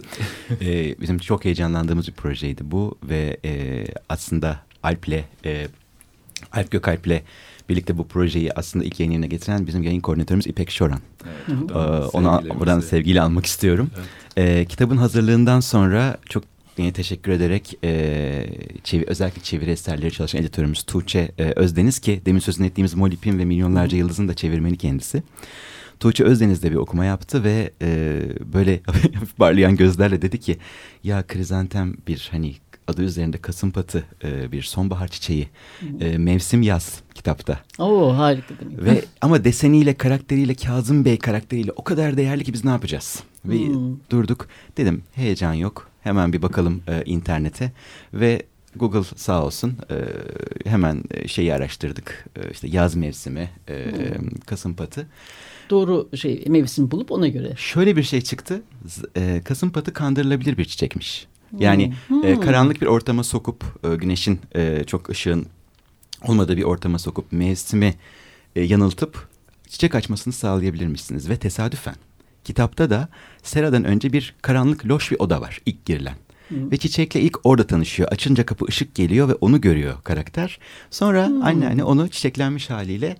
e, 0.60 1.00
bizim 1.00 1.18
çok 1.18 1.44
heyecanlandığımız 1.44 2.08
bir 2.08 2.12
projeydi 2.12 2.62
bu 2.64 2.98
ve 3.02 3.36
e, 3.44 3.84
aslında 4.08 4.60
Alp'le, 4.82 5.24
e, 5.44 5.66
Alp 6.52 6.70
Gökalp'le 6.70 7.22
birlikte 7.68 7.98
bu 7.98 8.08
projeyi 8.08 8.52
aslında 8.52 8.84
ilk 8.84 9.00
yayın 9.00 9.12
yerine 9.12 9.26
getiren 9.26 9.66
bizim 9.66 9.82
yayın 9.82 10.00
koordinatörümüz 10.00 10.46
İpek 10.46 10.70
Şoran. 10.70 11.00
Evet, 11.24 11.70
ee, 11.70 11.74
ona 12.12 12.42
buradan 12.58 12.80
sevgiyle 12.80 13.20
almak 13.20 13.46
istiyorum. 13.46 13.90
Evet. 13.96 14.06
Ee, 14.36 14.64
kitabın 14.64 14.96
hazırlığından 14.96 15.60
sonra 15.60 16.16
çok 16.28 16.44
yine 16.78 16.92
teşekkür 16.92 17.32
ederek 17.32 17.78
e, 17.84 18.46
çevir, 18.84 19.08
özellikle 19.08 19.42
çeviri 19.42 19.70
eserleri 19.70 20.12
çalışan 20.12 20.40
editörümüz 20.40 20.82
Tuğçe 20.82 21.32
e, 21.38 21.52
Özdeniz 21.56 21.98
ki 21.98 22.22
demin 22.26 22.40
sözünü 22.40 22.66
ettiğimiz 22.66 22.94
Molip'in 22.94 23.38
ve 23.38 23.44
Milyonlarca 23.44 23.98
Yıldız'ın 23.98 24.28
da 24.28 24.34
çevirmeni 24.34 24.78
kendisi. 24.78 25.22
Tuğçe 26.00 26.24
Özdeniz 26.24 26.62
de 26.62 26.70
bir 26.70 26.76
okuma 26.76 27.04
yaptı 27.04 27.44
ve 27.44 27.70
e, 27.82 28.20
böyle 28.52 28.80
parlayan 29.36 29.76
gözlerle 29.76 30.22
dedi 30.22 30.40
ki 30.40 30.58
ya 31.04 31.26
krizantem 31.26 31.94
bir 32.08 32.28
hani 32.30 32.54
adı 32.86 33.02
üzerinde 33.02 33.38
kasımpatı 33.38 34.04
e, 34.24 34.52
bir 34.52 34.62
sonbahar 34.62 35.08
çiçeği 35.08 35.48
e, 36.00 36.18
mevsim 36.18 36.62
yaz 36.62 37.00
kitapta. 37.14 37.60
Oo 37.78 38.16
harika 38.16 38.54
demek. 38.60 38.84
Ve 38.84 39.04
ama 39.20 39.44
deseniyle 39.44 39.94
karakteriyle 39.94 40.54
Kazım 40.54 41.04
Bey 41.04 41.18
karakteriyle 41.18 41.72
o 41.72 41.84
kadar 41.84 42.16
değerli 42.16 42.44
ki 42.44 42.52
biz 42.52 42.64
ne 42.64 42.70
yapacağız? 42.70 43.22
Ve 43.44 43.58
hmm. 43.58 43.96
durduk 44.10 44.48
dedim 44.76 45.02
heyecan 45.12 45.54
yok 45.54 45.88
hemen 46.00 46.32
bir 46.32 46.42
bakalım 46.42 46.82
e, 46.88 47.02
internete 47.04 47.72
ve 48.14 48.42
Google 48.76 49.02
sağ 49.16 49.44
olsun 49.44 49.76
e, 49.90 49.96
hemen 50.70 51.02
şeyi 51.26 51.54
araştırdık 51.54 52.24
e, 52.36 52.50
işte 52.50 52.68
yaz 52.68 52.94
mevsimi 52.94 53.50
e, 53.68 53.84
hmm. 53.84 54.28
Kasımpatı 54.46 55.06
doğru 55.72 56.08
şey 56.16 56.44
mevsim 56.48 56.90
bulup 56.90 57.12
ona 57.12 57.28
göre. 57.28 57.52
Şöyle 57.56 57.96
bir 57.96 58.02
şey 58.02 58.20
çıktı. 58.20 58.62
E, 59.16 59.42
kasımpatı 59.44 59.92
kandırılabilir 59.92 60.58
bir 60.58 60.64
çiçekmiş. 60.64 61.26
Yani 61.58 61.92
hmm. 62.08 62.24
e, 62.24 62.40
karanlık 62.40 62.82
bir 62.82 62.86
ortama 62.86 63.24
sokup 63.24 63.64
e, 63.84 63.96
güneşin 63.96 64.40
e, 64.54 64.84
çok 64.86 65.10
ışığın 65.10 65.46
olmadığı 66.28 66.56
bir 66.56 66.62
ortama 66.62 66.98
sokup 66.98 67.32
mevsimi 67.32 67.94
e, 68.56 68.62
yanıltıp 68.62 69.28
çiçek 69.68 69.94
açmasını 69.94 70.32
sağlayabilirmişsiniz 70.32 71.28
ve 71.28 71.36
tesadüfen 71.36 71.94
kitapta 72.44 72.90
da 72.90 73.08
seradan 73.42 73.84
önce 73.84 74.12
bir 74.12 74.34
karanlık 74.42 74.86
loş 74.86 75.10
bir 75.10 75.16
oda 75.18 75.40
var 75.40 75.60
ilk 75.66 75.86
girilen. 75.86 76.16
Hmm. 76.48 76.70
Ve 76.70 76.76
çiçekle 76.76 77.20
ilk 77.20 77.38
orada 77.44 77.66
tanışıyor. 77.66 78.08
Açınca 78.08 78.46
kapı 78.46 78.64
ışık 78.68 78.94
geliyor 78.94 79.28
ve 79.28 79.34
onu 79.34 79.60
görüyor 79.60 80.02
karakter. 80.04 80.58
Sonra 80.90 81.28
hmm. 81.28 81.42
anneanne 81.42 81.84
onu 81.84 82.08
çiçeklenmiş 82.08 82.70
haliyle 82.70 83.16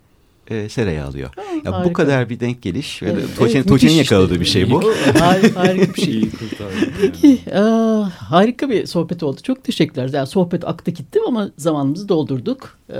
e, 0.49 0.69
seraya 0.69 1.07
alıyor. 1.07 1.31
Ha, 1.37 1.43
ya 1.43 1.73
harika. 1.73 1.85
bu 1.85 1.93
kadar 1.93 2.31
bir 2.31 2.41
denk 2.41 2.63
geliş 2.63 3.03
ve 3.03 3.11
evet, 3.11 3.25
Tuğçe'nin 3.39 3.55
evet, 3.57 3.69
Tuğçe 3.69 3.89
yakaladığı 3.89 4.41
bir 4.41 4.45
şey 4.45 4.71
bu. 4.71 4.83
harika, 5.19 5.61
harika 5.61 5.95
bir 5.95 6.03
şey. 6.03 6.29
Peki 7.01 7.39
e, 7.51 7.59
harika 8.19 8.71
bir 8.71 8.87
sohbet 8.87 9.23
oldu. 9.23 9.41
Çok 9.43 9.65
teşekkürler. 9.65 10.11
Yani 10.13 10.27
sohbet 10.27 10.69
aktı 10.69 10.91
gitti 10.91 11.19
ama 11.29 11.51
zamanımızı 11.59 12.09
doldurduk. 12.09 12.79
E, 12.91 12.99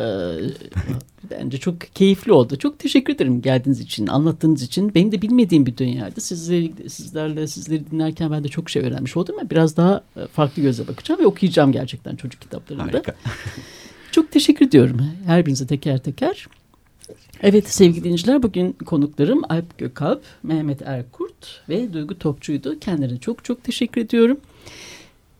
bence 1.31 1.59
çok 1.59 1.81
keyifli 1.81 2.33
oldu. 2.33 2.57
Çok 2.57 2.79
teşekkür 2.79 3.15
ederim 3.15 3.43
geldiğiniz 3.43 3.81
için, 3.81 4.07
anlattığınız 4.07 4.63
için. 4.63 4.95
Benim 4.95 5.13
de 5.13 5.23
bilmediğim 5.23 5.67
bir 5.67 5.77
dünyaydı. 5.77 6.21
Sizleri, 6.21 6.91
sizlerle 6.91 7.47
sizleri 7.47 7.91
dinlerken 7.91 8.31
ben 8.31 8.45
de 8.45 8.49
çok 8.49 8.71
şey 8.71 8.83
öğrenmiş 8.83 9.17
oldum. 9.17 9.37
Ben 9.41 9.51
biraz 9.51 9.77
daha 9.77 10.03
e, 10.17 10.27
farklı 10.27 10.63
gözle 10.63 10.89
bakacağım 10.89 11.21
ve 11.21 11.27
okuyacağım 11.27 11.73
gerçekten 11.73 12.17
çocuk 12.17 12.41
kitaplarında. 12.41 12.85
Harika. 12.85 13.15
Çok 14.13 14.31
teşekkür 14.31 14.67
ediyorum 14.67 15.01
her 15.27 15.47
birinize 15.47 15.67
teker 15.67 15.99
teker. 15.99 16.47
Evet 17.43 17.69
sevgili 17.69 18.05
dinleyiciler 18.05 18.43
bugün 18.43 18.73
konuklarım 18.73 19.43
Alp 19.49 19.79
Gökalp, 19.79 20.23
Mehmet 20.43 20.83
Erkurt 20.83 21.63
ve 21.69 21.93
Duygu 21.93 22.19
Topçu'ydu. 22.19 22.81
Kendilerine 22.81 23.19
çok 23.19 23.45
çok 23.45 23.65
teşekkür 23.65 24.01
ediyorum. 24.01 24.41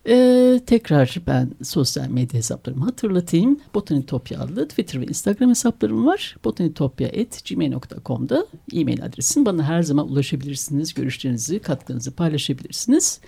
Ee, 0.07 0.61
tekrar 0.65 1.17
ben 1.27 1.51
sosyal 1.63 2.07
medya 2.07 2.37
hesaplarımı 2.37 2.85
hatırlatayım. 2.85 3.59
Botanitopya 3.73 4.39
adlı 4.39 4.67
Twitter 4.67 5.01
ve 5.01 5.05
Instagram 5.05 5.49
hesaplarım 5.49 6.05
var. 6.05 6.35
botanitopya.gmail.com'da 6.43 8.47
e-mail 8.73 9.05
adresim. 9.05 9.45
Bana 9.45 9.63
her 9.63 9.83
zaman 9.83 10.11
ulaşabilirsiniz. 10.11 10.93
Görüşlerinizi, 10.93 11.59
katkınızı 11.59 12.11
paylaşabilirsiniz. 12.11 13.19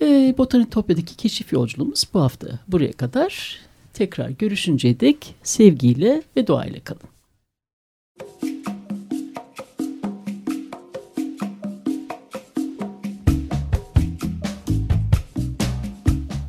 Ee, 0.00 0.34
Botanitopya'daki 0.38 1.16
keşif 1.16 1.52
yolculuğumuz 1.52 2.04
bu 2.14 2.20
hafta 2.20 2.58
buraya 2.68 2.92
kadar. 2.92 3.60
Tekrar 3.92 4.28
görüşünceye 4.28 5.00
dek 5.00 5.34
sevgiyle 5.42 6.22
ve 6.36 6.46
doğayla 6.46 6.80
kalın. 6.80 7.13